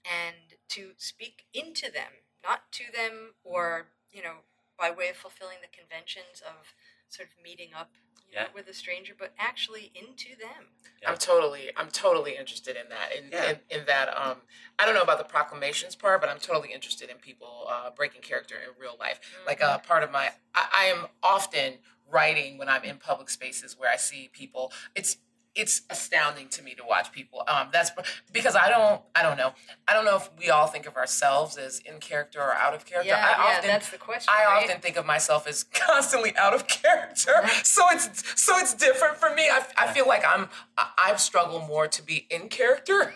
[0.05, 2.11] and to speak into them,
[2.45, 4.43] not to them, or you know,
[4.79, 6.75] by way of fulfilling the conventions of
[7.09, 7.91] sort of meeting up
[8.29, 10.67] you know, with a stranger, but actually into them.
[11.07, 13.15] I'm totally, I'm totally interested in that.
[13.17, 13.51] In, Yeah.
[13.71, 14.39] in, in that, um,
[14.79, 18.23] I don't know about the proclamations part, but I'm totally interested in people uh, breaking
[18.23, 19.21] character in real life.
[19.47, 19.75] Like Mm-hmm.
[19.75, 21.75] uh, part of my, I, I am often
[22.11, 24.73] writing when I'm in public spaces where I see people.
[24.95, 25.19] It's
[25.55, 27.43] it's astounding to me to watch people.
[27.47, 27.91] Um, that's
[28.33, 29.53] because I don't, I don't know,
[29.87, 32.87] I don't know if we all think of ourselves as in character or out of
[32.87, 33.09] character.
[33.09, 34.33] yeah, I yeah, often, that's the question.
[34.35, 34.65] I right?
[34.65, 39.35] often think of myself as constantly out of character, so it's so it's different for
[39.35, 39.49] me.
[39.51, 40.49] I, I feel like I'm
[40.79, 43.15] I, I struggle more to be in character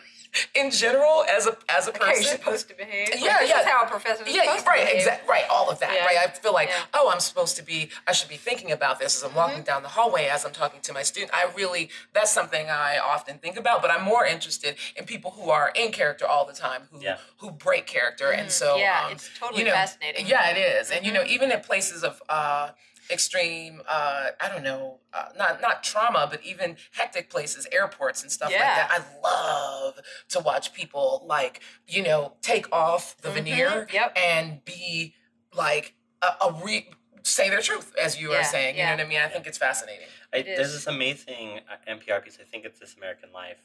[0.55, 2.39] in general as a as a like how you're person.
[2.39, 3.09] supposed to behave.
[3.11, 3.61] Like, Yeah, this yeah.
[3.61, 6.05] is how a professor is Yeah, supposed right, exactly, right, all of that, Yeah.
[6.07, 6.18] right.
[6.18, 6.74] I feel like, Yeah.
[6.76, 6.89] Mm-hmm.
[7.07, 9.82] oh, I'm supposed to be, I should be thinking about this as I'm walking down
[9.82, 11.32] the hallway, as I'm talking to my student.
[11.34, 15.51] I really, that's something I often think about, but I'm more interested in people who
[15.51, 17.18] are in character all the time, who Yeah.
[17.39, 20.26] who break character, and Mm, so yeah, um, it's totally you know, fascinating.
[20.26, 21.28] Yeah, it is, and you know, Mhm.
[21.28, 22.70] even in places of uh,
[23.11, 28.31] extreme, uh, I don't know, uh, not not trauma, but even hectic places, airports and
[28.33, 28.91] stuff like that.
[28.91, 30.01] I love
[30.31, 34.17] to watch people like you know take off the Mhm, veneer yep.
[34.17, 35.15] and be
[35.55, 36.89] like a, a re
[37.23, 38.77] say their truth, as you Yeah, are saying.
[38.77, 38.91] yeah.
[38.93, 39.21] You know what I mean?
[39.21, 40.07] I think it's fascinating.
[40.33, 42.39] I, It there's this amazing uh, NPR piece.
[42.41, 43.59] I think it's This American Life.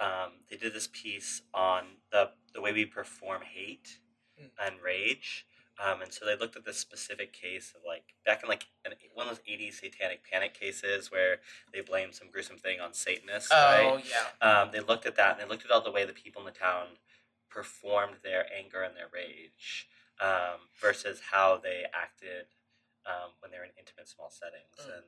[0.00, 3.98] Um, they did this piece on the the way we perform hate
[4.40, 4.48] Mm.
[4.66, 5.46] and rage.
[5.78, 8.92] Um, and so they looked at this specific case of like back in like an,
[9.14, 11.38] one of those 80s satanic panic cases where
[11.72, 13.56] they blamed some gruesome thing on Satanists, Oh
[13.94, 14.04] right?
[14.04, 14.46] yeah.
[14.62, 16.46] Um, they looked at that and they looked at all the way the people in
[16.46, 16.98] the town
[17.50, 19.88] performed their anger and their rage
[20.20, 22.46] um, versus how they acted
[23.06, 24.76] um, when they're in intimate small settings.
[24.80, 24.94] Mm.
[24.94, 25.04] And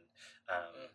[0.49, 0.89] um, Mm.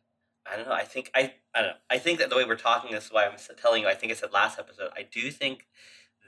[0.51, 0.74] I don't know.
[0.74, 1.76] I think I I don't know.
[1.91, 3.89] I think that the way we're talking this is why I'm telling you.
[3.89, 4.89] I think I said last episode.
[4.97, 5.67] I do think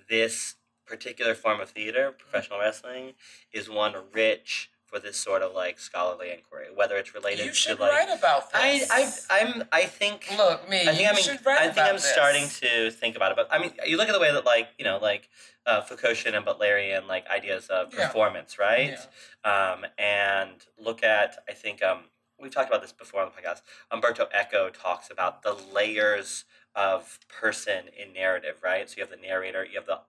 [0.09, 0.55] this
[0.95, 3.13] particular form of theater, professional wrestling,
[3.53, 7.55] is one rich for this sort of like scholarly inquiry, whether it's related You to
[7.55, 7.91] should like.
[7.93, 9.25] write about I this.
[9.31, 10.27] I I'm I think.
[10.37, 10.81] Look, me.
[10.81, 11.15] I think you I'm.
[11.15, 12.03] should write I think I'm this.
[12.03, 13.37] starting to think about it.
[13.37, 15.29] But I mean, you look at the way that like you know like
[15.65, 18.07] uh, Foucaultian and Butlerian like ideas of Yeah.
[18.07, 18.97] performance, right?
[19.45, 19.71] Yeah.
[19.73, 21.99] Um, and look at I think um,
[22.37, 23.61] we've talked about this before on the podcast.
[23.91, 26.43] Umberto Eco talks about the layers
[26.75, 28.89] of person in narrative, right?
[28.89, 29.99] So you have the narrator, you have the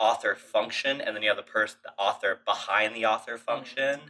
[0.00, 4.00] author function, and then you have the person, the author behind the author function.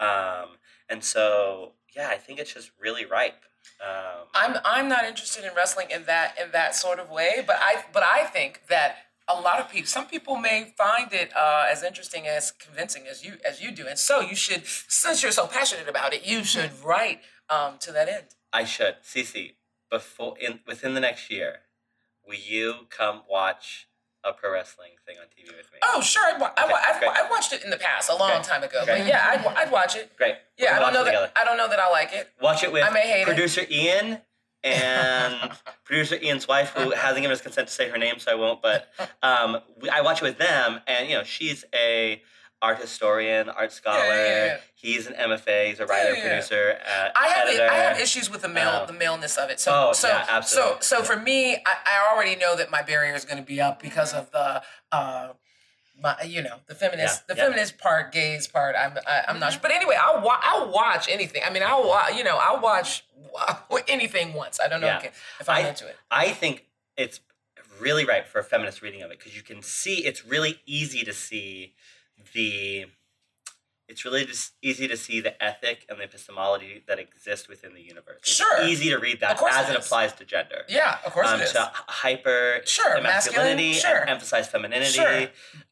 [0.00, 0.56] Um,
[0.88, 3.44] and so yeah, I think it's just really ripe.
[3.80, 7.56] Um, I'm I'm not interested in wrestling in that in that sort of way, but
[7.60, 8.96] I but I think that
[9.28, 13.24] a lot of people, some people may find it uh, as interesting as convincing as
[13.24, 16.44] you as you do, and so you should, since you're so passionate about it, you
[16.44, 17.20] should write
[17.50, 18.26] um, to that end.
[18.52, 18.96] I should.
[19.04, 19.54] Cece,
[19.90, 21.60] before in within the next year,
[22.26, 23.88] will you come watch
[24.26, 25.78] a pro wrestling thing on TV with me?
[25.82, 26.80] Oh, sure, I'd, wa- I, Okay, wa-
[27.12, 27.24] I've.
[27.24, 28.98] I've watched it in the past, a long Okay, time ago, okay.
[28.98, 30.16] but yeah, I'd, wa- I'd watch it.
[30.16, 30.34] Great.
[30.58, 31.32] Yeah, I don't know it that together.
[31.36, 32.28] I don't know that I like it.
[32.42, 33.26] Watch it with I may hate it.
[33.26, 34.18] producer Ian
[34.64, 35.50] and
[35.84, 38.62] producer Ian's wife, who hasn't given us consent to say her name, so I won't.
[38.62, 38.88] But
[39.22, 39.58] um,
[39.92, 42.20] I watch it with them, and you know, she's a
[42.66, 43.98] art historian, art scholar.
[44.04, 44.56] yeah, yeah.
[44.74, 45.68] He's an MFA.
[45.68, 47.68] He's a writer, producer, uh, I have editor.
[47.68, 49.58] I have issues with the male Um, the maleness of it.
[49.60, 50.82] So oh, so yeah, absolutely.
[50.82, 53.60] so so for me, I, I already know that my barrier is going to be
[53.60, 54.62] up because of the
[54.92, 55.28] uh
[56.02, 57.44] my you know the feminist Yeah, the yeah.
[57.46, 58.74] feminist part, gays part.
[58.78, 61.42] I'm I, I'm not sure, but anyway, I'll wa- I'll watch anything.
[61.46, 63.04] I mean, I'll wa- you know I'll watch
[63.88, 64.58] anything once.
[64.62, 65.02] I don't know Yeah.
[65.04, 65.96] if, if I'm I- into it.
[66.10, 66.64] I think
[66.96, 67.20] it's
[67.80, 71.02] really right for a feminist reading of it because you can see it's really easy
[71.04, 71.74] to see
[72.34, 72.86] the
[73.88, 77.80] it's really just easy to see the ethic and the epistemology that exist within the
[77.80, 78.18] universe.
[78.18, 78.64] It's Sure.
[78.64, 80.62] easy to read that as it it applies to gender.
[80.68, 81.52] Yeah, of course um, it is.
[81.52, 84.04] to hyper Sure, masculinity sure.
[84.04, 84.90] emphasize femininity.
[84.90, 85.20] Sure.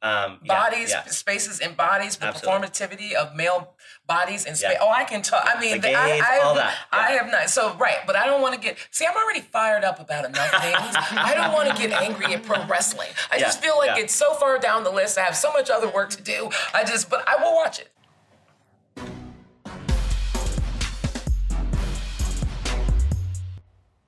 [0.01, 1.05] Um, yeah, bodies, yeah.
[1.07, 2.69] spaces, and bodies, the Absolutely.
[2.69, 3.75] performativity of male
[4.07, 4.73] bodies in space.
[4.73, 4.79] Yeah.
[4.83, 5.45] Oh, I can talk.
[5.47, 7.49] I mean, The the- I, I, all that, I have not.
[7.51, 8.77] So right, but I don't want to get.
[8.91, 10.95] See, I'm already fired up about enough things.
[11.13, 13.09] I don't want to get angry at pro wrestling.
[13.33, 14.05] I Yeah, just feel like yeah.
[14.05, 15.17] it's so far down the list.
[15.19, 16.51] I have so much other work to do.
[16.75, 17.89] I just, but I will watch it.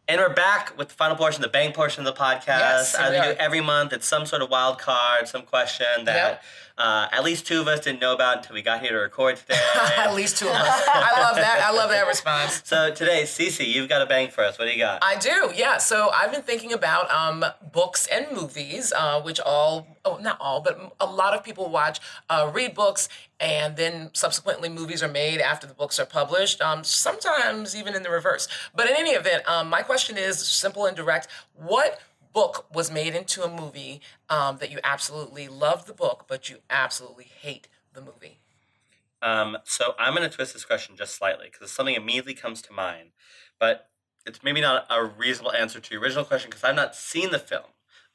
[0.08, 2.46] And we're back with the final portion, the bang portion of the podcast.
[2.46, 3.42] Yes, As uh, we we do are.
[3.42, 6.42] every month, it's some sort of wild card, some question that
[6.78, 9.36] uh, at least two of us didn't know about until we got here to record
[9.48, 9.58] today.
[9.96, 10.82] At least two of us.
[10.94, 11.62] I love that.
[11.64, 12.62] I love that response.
[12.64, 14.58] so today, Cece, you've got a bang for us.
[14.58, 15.02] What do you got?
[15.02, 15.78] I do, yeah.
[15.78, 20.60] So I've been thinking about um, books and movies, uh, which all, oh, not all,
[20.60, 21.98] but a lot of people watch,
[22.28, 23.08] uh, read books,
[23.40, 28.02] and then subsequently movies are made after the books are published, um, sometimes even in
[28.02, 28.48] the reverse.
[28.74, 31.28] But in any event, um, my question is simple and direct.
[31.54, 32.00] What
[32.36, 36.58] book was made into a movie um, that you absolutely love the book, but you
[36.68, 38.40] absolutely hate the movie?
[39.22, 42.74] Um, so I'm going to twist this question just slightly because something immediately comes to
[42.74, 43.12] mind,
[43.58, 43.88] but
[44.26, 47.38] it's maybe not a reasonable answer to your original question because I've not seen the
[47.38, 47.64] film.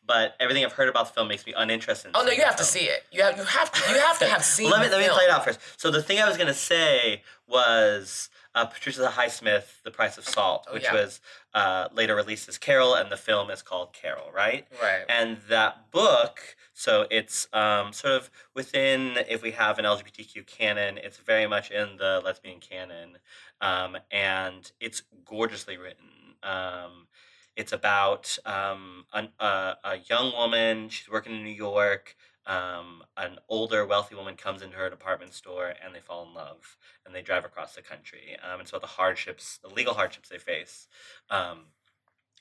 [0.06, 2.10] But everything I've heard about the film makes me uninterested.
[2.10, 3.04] In Oh no, you have to see it.
[3.12, 4.66] You have you have to you have to have seen.
[4.66, 5.16] Well, let me let me film.
[5.16, 5.60] play it out first.
[5.78, 10.66] So the thing I was gonna say was uh, Patricia Highsmith, "The Price of Salt,"
[10.70, 10.94] Oh, which yeah.
[10.94, 11.22] was
[11.54, 14.68] uh, later released as Carol, and the film is called Carol, right?
[14.82, 15.04] Right.
[15.10, 20.98] And that book, so it's um, sort of within, if we have an LGBTQ canon,
[20.98, 23.18] it's very much in the lesbian canon,
[23.62, 26.08] um, and it's gorgeously written.
[26.44, 27.08] Um,
[27.56, 30.90] it's about um, an, uh, a young woman.
[30.90, 32.16] She's working in New York.
[32.46, 36.78] Um, an older, wealthy woman comes into her department store, and they fall in love,
[37.06, 38.38] and they drive across the country.
[38.40, 40.88] Um, and so the hardships, the legal hardships they face.
[41.30, 41.68] Um,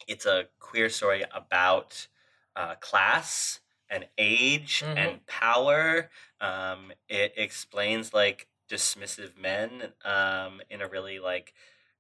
[0.07, 2.09] it's a queer story about
[2.57, 4.97] uh, class and age Mhm.
[4.97, 6.11] and power.
[6.41, 11.55] Um, it explains like dismissive men um, in a really like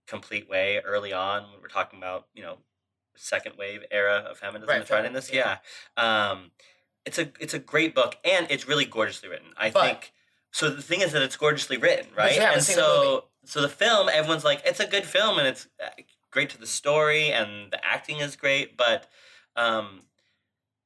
[0.07, 2.59] complete way early on when we're talking about you know
[3.17, 5.59] second wave era of feminism Right, that's right in this yeah.
[5.97, 6.51] yeah um
[7.07, 10.13] it's a it's a great book and it's really gorgeously written i But- think.
[10.53, 12.37] So the thing is that it's gorgeously written right?
[12.39, 15.89] and so so the film everyone's like it's a good film and it's uh,
[16.33, 19.09] great to the story and the acting is great but
[19.57, 20.03] um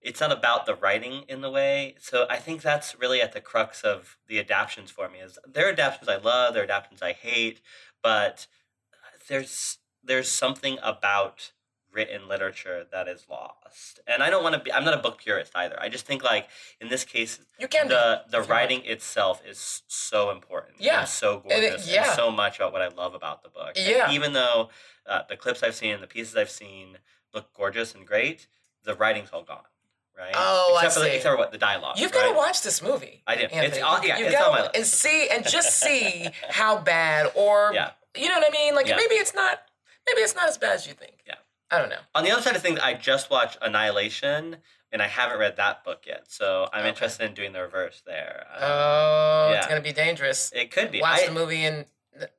[0.03, 1.95] it's not about the writing in the way.
[1.99, 5.67] So i think that's really at the crux of the adaptions for me is there
[5.67, 7.61] are adaptions i love there are adaptions i hate
[8.03, 8.47] but
[9.29, 11.53] there's there's something about
[11.95, 14.01] written literature that is lost.
[14.07, 15.79] And I don't want to be I'm not a book purist either.
[15.81, 16.49] I just think like
[16.81, 18.51] in this case You can be, the the if you want.
[18.51, 20.75] writing itself is so important.
[20.81, 21.01] Yeah.
[21.01, 21.89] And so And it- gorgeous.
[21.91, 22.05] yeah.
[22.07, 23.73] And so much about what I love about the book.
[23.77, 24.11] And Yeah.
[24.11, 24.71] even though
[25.07, 26.99] uh, the clips I've seen, the pieces I've seen
[27.33, 28.47] look gorgeous and great,
[28.85, 29.65] the writing's all gone.
[30.17, 30.33] Right?
[30.37, 31.17] Oh, I except for the, see.
[31.17, 31.99] except for what the dialogue.
[31.99, 32.23] You've right?
[32.23, 33.23] got to watch this movie.
[33.27, 33.49] I do.
[33.51, 34.77] It's on- yeah, You it's on my list.
[34.77, 37.91] And see, and just see how bad, or Yeah.
[38.17, 38.75] you know what I mean.
[38.77, 38.95] Like Yeah.
[38.97, 39.63] maybe it's not,
[40.07, 41.15] maybe it's not as bad as you think.
[41.27, 41.35] Yeah.
[41.71, 41.99] I don't know.
[42.15, 44.59] On the other side of things, I just watched Annihilation,
[44.93, 46.25] and I haven't read that book yet.
[46.31, 46.89] So I'm Okay.
[46.91, 48.47] interested in doing the reverse there.
[48.55, 50.53] Um, Oh, it's gonna be dangerous.
[50.55, 51.01] it could be.
[51.01, 51.87] Watch I, the movie and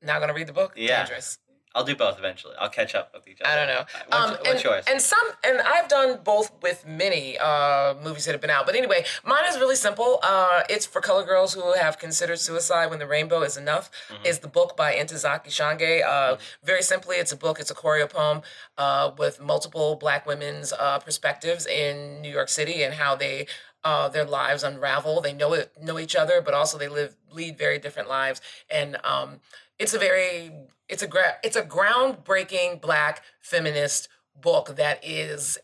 [0.01, 0.73] not gonna read the book.
[0.75, 0.99] Yeah.
[1.03, 1.39] Dangerous.
[1.75, 2.55] I'll do both eventually.
[2.57, 3.51] I'll catch up with each other.
[3.51, 3.83] I don't know.
[4.07, 4.85] What's, Um, what's and, yours?
[4.87, 8.65] and some, and I've done both with many uh, movies that have been out.
[8.65, 10.19] But anyway, mine is really simple.
[10.23, 13.91] Uh, it's for color girls who have considered suicide when the rainbow is enough.
[14.09, 14.25] Mm-hmm.
[14.25, 16.01] Is the book by Ntozake Shange.
[16.03, 17.59] Uh, very simply, it's a book.
[17.59, 18.41] It's a choreo poem
[18.77, 23.47] uh, with multiple Black women's uh, perspectives in New York City and how they.
[23.83, 25.21] Uh, their lives unravel.
[25.21, 28.41] They know it, know each other, but also they live lead very different lives.
[28.67, 29.41] And um,
[29.79, 30.51] it's a very
[30.87, 34.07] it's a gra- it's a groundbreaking black feminist
[34.39, 35.57] book that is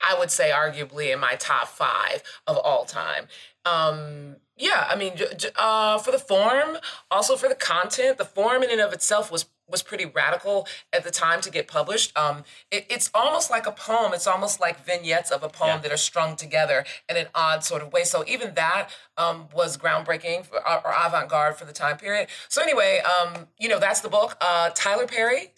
[0.00, 3.26] I would say arguably in my top five of all time.
[3.64, 5.14] Um, yeah, I mean,
[5.56, 6.78] uh, for the form,
[7.10, 11.04] also for the content, the form in and of itself was was pretty radical at
[11.04, 12.16] the time to get published.
[12.16, 14.12] Um, it, it's almost like a poem.
[14.14, 15.78] It's almost like vignettes of a poem Yeah.
[15.78, 18.04] that are strung together in an odd sort of way.
[18.04, 22.28] So even that um, was groundbreaking for, or, avant-garde for the time period.
[22.48, 24.36] So anyway, um, you know, that's the book.
[24.40, 25.52] Uh, Tyler Perry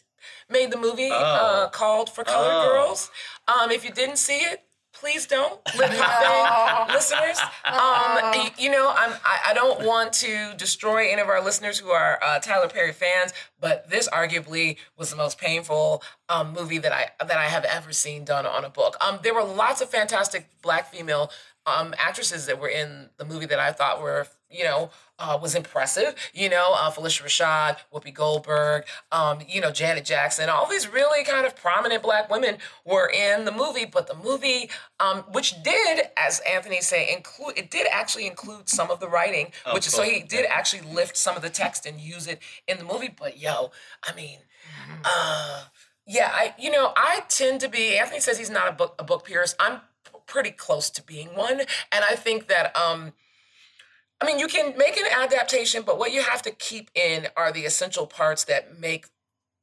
[0.49, 1.71] made the movie uh, Oh.
[1.73, 2.69] called For Colored Oh.
[2.73, 3.11] Girls.
[3.49, 4.65] Um, if you didn't see it,
[5.01, 5.61] please don't.
[5.77, 7.39] Lip hopping listeners.
[7.65, 11.79] Um, y- you know, I'm, I, I don't want to destroy any of our listeners
[11.79, 16.79] who are uh, Tyler Perry fans, but this arguably was the most painful um, movie
[16.79, 18.97] that I that I have ever seen done on a book.
[19.05, 21.31] Um, there were lots of fantastic black female
[21.67, 24.91] um, actresses that were in the movie that I thought were, you know,
[25.21, 26.15] uh, was impressive.
[26.33, 31.23] You know, uh, Phylicia Rashad, Whoopi Goldberg, um, you know, Janet Jackson, all these really
[31.25, 33.85] kind of prominent black women were in the movie.
[33.85, 38.91] But the movie, um, which did, as Anthony say, include it did actually include some
[38.91, 41.87] of the writing, Oh, which is so he did actually lift some of the text
[41.87, 43.15] and use it in the movie.
[43.15, 43.71] But yo,
[44.03, 44.39] I mean,
[45.05, 45.65] uh,
[46.07, 47.99] yeah, I you know I tend to be.
[47.99, 49.57] Anthony says he's not a book a book purist.
[49.61, 53.13] I'm p- pretty close to being one, and I think that um,
[54.21, 57.53] I mean you can make an adaptation, but what you have to keep in are
[57.53, 59.07] the essential parts that make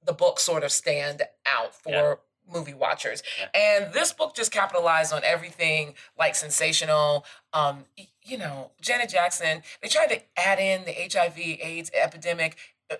[0.05, 1.91] the book sort of stand out for.
[1.91, 2.15] Yeah.
[2.49, 3.21] movie watchers
[3.53, 7.83] and this book just capitalized on everything like sensational um
[8.23, 12.55] you know janet jackson they tried to add in the hiv aids epidemic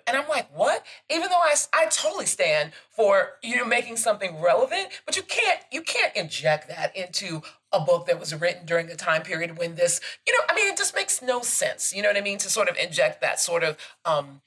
[0.06, 0.84] and I'm like, what?
[1.10, 5.60] Even though I, I totally stand for you know making something relevant, but you can't
[5.72, 7.42] you can't inject that into
[7.72, 10.72] a book that was written during a time period when this you know I mean
[10.72, 11.94] it just makes no sense.
[11.94, 14.40] You know what I mean to sort of inject that sort of um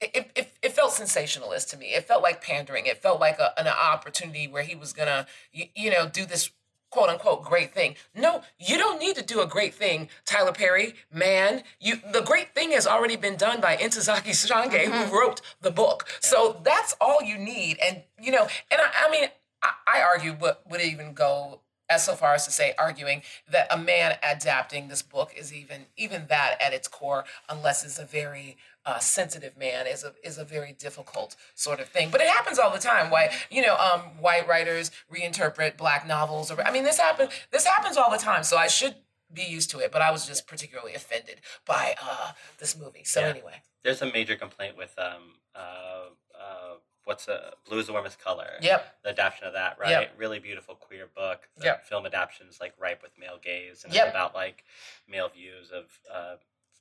[0.00, 1.94] it, it, it felt sensationalist to me.
[1.94, 2.86] It felt like pandering.
[2.86, 6.50] It felt like a, an opportunity where he was gonna you, you know do this
[6.90, 7.96] quote unquote great thing.
[8.14, 10.94] No, you don't need to do a great thing, Tyler Perry.
[11.12, 15.70] Man, you the great thing has already been done by Ntozake Shange, who wrote the
[15.70, 16.06] book.
[16.20, 17.78] So that's all you need.
[17.84, 19.28] And you know, and I, I mean,
[19.62, 21.60] I, I argue what would even go
[21.92, 25.86] as so far as to say arguing that a man adapting this book is even
[25.96, 30.38] even that at its core, unless it's a very uh, sensitive man, is a is
[30.38, 32.10] a very difficult sort of thing.
[32.10, 33.10] But it happens all the time.
[33.10, 37.64] Why you know um, white writers reinterpret black novels, or I mean this happen this
[37.66, 38.42] happens all the time.
[38.44, 38.96] So I should
[39.32, 39.92] be used to it.
[39.92, 43.04] But I was just particularly offended by uh, this movie.
[43.04, 43.28] So Yeah.
[43.28, 45.24] anyway, There's a major complaint with um
[45.54, 46.74] uh uh
[47.04, 48.50] what's a blue is the warmest color.
[48.60, 49.90] yep, The adaptation of that, right?
[49.90, 50.14] Yep.
[50.16, 51.48] Really beautiful queer book.
[51.56, 51.86] The Yep.
[51.86, 54.06] film adaptation is like ripe with male gaze and Yep.
[54.06, 54.64] it's about like
[55.08, 56.36] male views of uh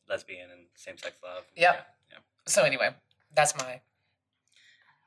[0.08, 1.46] lesbian and same sex love.
[1.56, 1.88] Yep.
[2.12, 2.18] Yeah.
[2.48, 2.94] so anyway,
[3.34, 3.82] that's my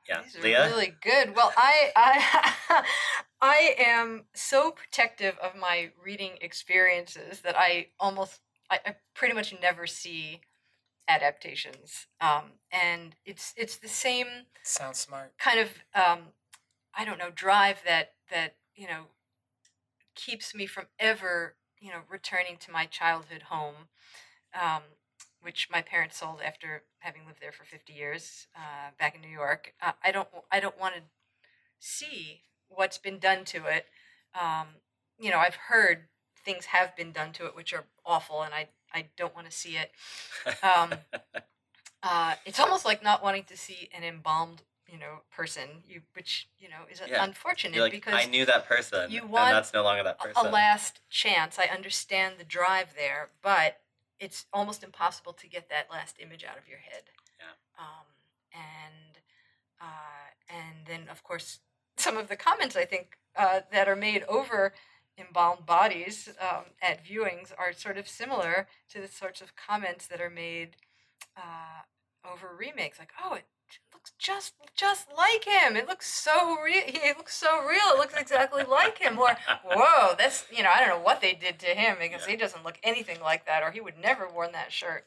[0.07, 0.21] Yeah.
[0.23, 0.65] These are Lia?
[0.67, 1.35] really good.
[1.35, 2.85] Well, I I
[3.41, 9.53] I am so protective of my reading experiences that I almost I, I pretty much
[9.61, 10.41] never see
[11.07, 12.07] adaptations.
[12.21, 14.27] Um, and it's it's the same
[14.63, 15.37] sounds smart.
[15.37, 16.19] kind of um,
[16.93, 19.05] I don't know drive that that you know
[20.15, 23.89] keeps me from ever you know returning to my childhood home,
[24.59, 24.81] um,
[25.41, 29.27] which my parents sold after having lived there for fifty years uh, back in New
[29.29, 29.73] York.
[29.81, 31.01] Uh, I don't I don't want to
[31.79, 33.85] see what's been done to it.
[34.39, 34.67] Um,
[35.19, 36.07] you know I've heard
[36.45, 39.55] things have been done to it which are awful, and I I don't want to
[39.55, 39.91] see it.
[40.63, 40.93] Um,
[42.03, 45.67] uh, it's almost like not wanting to see an embalmed you know, person.
[45.87, 47.23] You, which you know is Yeah.
[47.23, 50.45] unfortunate like, because I knew that person, you and want that's no longer that person.
[50.45, 51.57] a last chance.
[51.59, 53.81] I understand the drive there, but
[54.19, 57.03] it's almost impossible to get that last image out of your head.
[57.39, 57.83] Yeah.
[57.83, 58.05] Um,
[58.53, 59.19] and
[59.81, 61.59] uh, and then of course
[61.97, 64.73] some of the comments I think uh, that are made over
[65.17, 70.21] embalmed bodies um, at viewings are sort of similar to the sorts of comments that
[70.21, 70.75] are made
[71.37, 71.81] uh,
[72.31, 73.45] over remakes, like, "Oh, it
[73.93, 75.75] looks just just like him.
[75.75, 76.83] It looks so real.
[76.85, 77.93] He looks so real.
[77.93, 81.33] It looks exactly like him." Or, "Whoa, that's you know, I don't know what they
[81.33, 82.31] did to him because Yeah.
[82.31, 85.05] he doesn't look anything like that, or he would never worn that shirt."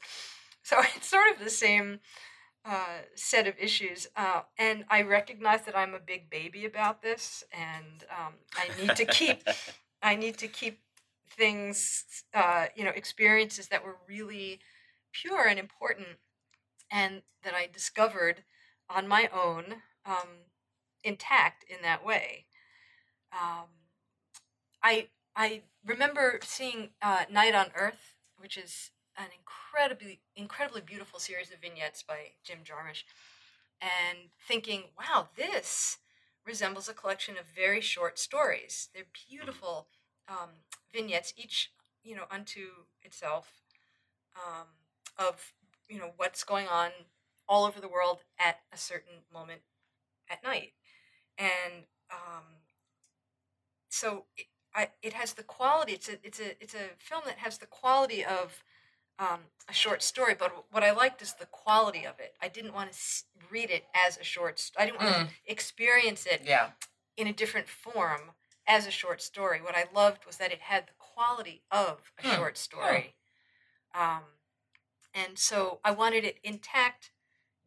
[0.62, 2.00] So it's sort of the same
[2.64, 7.44] uh, set of issues, uh, and I recognize that I'm a big baby about this,
[7.52, 9.42] and um, I need to keep
[10.03, 10.80] I need to keep
[11.30, 14.61] things, uh, you know, experiences that were really
[15.12, 16.18] pure and important,
[16.90, 18.44] and that I discovered
[18.90, 20.46] on my own, um,
[21.05, 22.46] intact in that way.
[23.32, 23.68] Um,
[24.82, 31.51] I I remember seeing uh, Night on Earth, which is an incredibly incredibly beautiful series
[31.53, 33.05] of vignettes by Jim Jarmusch,
[33.80, 35.99] and thinking, wow, this
[36.49, 38.88] resembles a collection of very short stories.
[38.94, 39.86] They're beautiful
[40.28, 40.51] um,
[40.92, 41.70] vignettes, each
[42.03, 42.68] you know unto
[43.03, 43.62] itself,
[44.34, 44.66] um,
[45.18, 45.53] of
[45.88, 46.90] you know what's going on
[47.49, 49.61] all over the world at a certain moment
[50.30, 50.72] at night,
[51.36, 52.44] and um,
[53.88, 55.92] so it, I, it has the quality.
[55.92, 58.64] It's a it's a it's a film that has the quality of
[59.19, 62.35] um, a short story, but what I liked is the quality of it.
[62.41, 62.99] I didn't want to
[63.51, 64.59] read it as a short.
[64.59, 66.71] St- I didn't want to experience it Yeah.
[67.16, 68.33] in a different form
[68.66, 69.61] as a short story.
[69.61, 72.37] What I loved was that it had the quality of a Hmm.
[72.37, 73.14] short story.
[73.93, 74.25] Um,
[75.14, 77.11] and so I wanted it intact,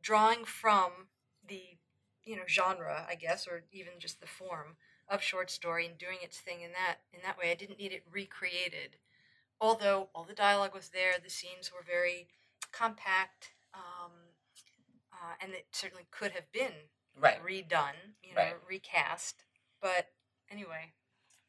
[0.02, 1.10] drawing from
[1.44, 1.78] the
[2.24, 4.78] you know genre, I guess, or even just the form
[5.10, 7.52] of short story and doing its thing in that in that way.
[7.52, 8.98] I didn't need it recreated,
[9.62, 11.14] although all the dialogue was there.
[11.24, 12.28] The scenes were very
[12.74, 14.12] compact, um,
[15.14, 17.42] uh, and it certainly could have been Right.
[17.44, 18.56] redone, you know, Right.
[18.68, 19.44] recast.
[19.80, 20.12] But
[20.50, 20.94] anyway,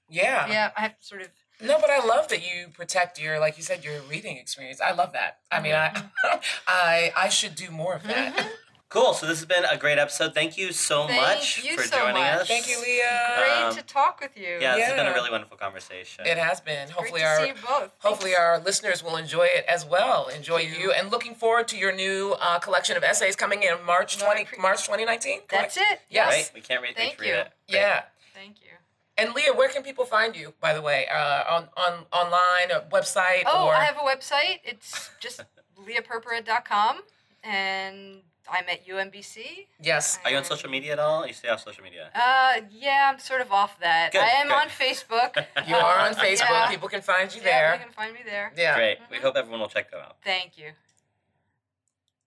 [0.09, 0.47] Yeah.
[0.47, 1.31] yeah, I have sort of.
[1.61, 4.81] No, but I love that you protect your, like you said, your reading experience.
[4.81, 5.41] I love that.
[5.51, 6.11] I mean, I,
[6.67, 8.35] I, I should do more of that.
[8.37, 8.53] Mhm.
[8.93, 9.15] Cool.
[9.15, 10.35] So this has been a great episode.
[10.35, 12.41] Thank you so Thank much you for so joining much.
[12.43, 12.49] us.
[12.49, 13.35] Thank you, Lia.
[13.39, 14.59] Great Um, to talk with you.
[14.61, 16.27] Yeah, this has been a really wonderful conversation.
[16.27, 16.89] It has been.
[16.89, 17.91] Great Hopefully, to our see you both.
[18.01, 18.41] hopefully Thanks.
[18.41, 20.29] our listeners will enjoy it as well.
[20.29, 20.93] Enjoy Thank you.
[20.93, 24.59] and looking forward to your new uh, collection of essays coming in March twenty appre-
[24.61, 25.41] March twenty nineteen.
[25.49, 26.01] That's it.
[26.11, 26.29] Yes.
[26.31, 26.51] Right?
[26.55, 27.35] We can't wait Thank to read you.
[27.37, 27.53] it.
[27.71, 27.79] Great.
[27.81, 28.03] Yeah.
[28.35, 28.69] Thank you.
[29.17, 30.53] And Lia, where can people find you?
[30.61, 34.61] By the way, uh, on on online or website Oh, or I have a website.
[34.65, 35.43] It's just
[35.79, 37.01] liapurpura.com,
[37.43, 38.21] and
[38.51, 39.67] I'm at UMBC.
[39.81, 40.19] yes.
[40.25, 41.27] Are you on social media at all?
[41.27, 42.11] You stay off social media.
[42.15, 44.11] Uh, yeah, I'm sort of off that.
[44.13, 44.57] Good, I am good.
[44.57, 45.45] on Facebook.
[45.69, 46.51] You are on Facebook.
[46.51, 46.69] yeah.
[46.69, 47.75] People can find you Yeah, there.
[47.75, 48.53] you can find me there.
[48.57, 48.75] Yeah.
[48.75, 48.99] Great.
[49.11, 49.23] We Mhm.
[49.23, 50.17] hope everyone will check them out.
[50.25, 50.73] Thank you.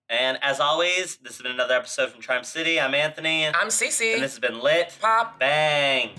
[0.10, 2.80] And as always, this has been another episode from Charm City.
[2.80, 3.48] I'm Anthony.
[3.48, 4.14] I'm Cece.
[4.14, 4.96] and this has been Lit.
[5.02, 5.40] Pop.
[5.40, 6.12] Bang.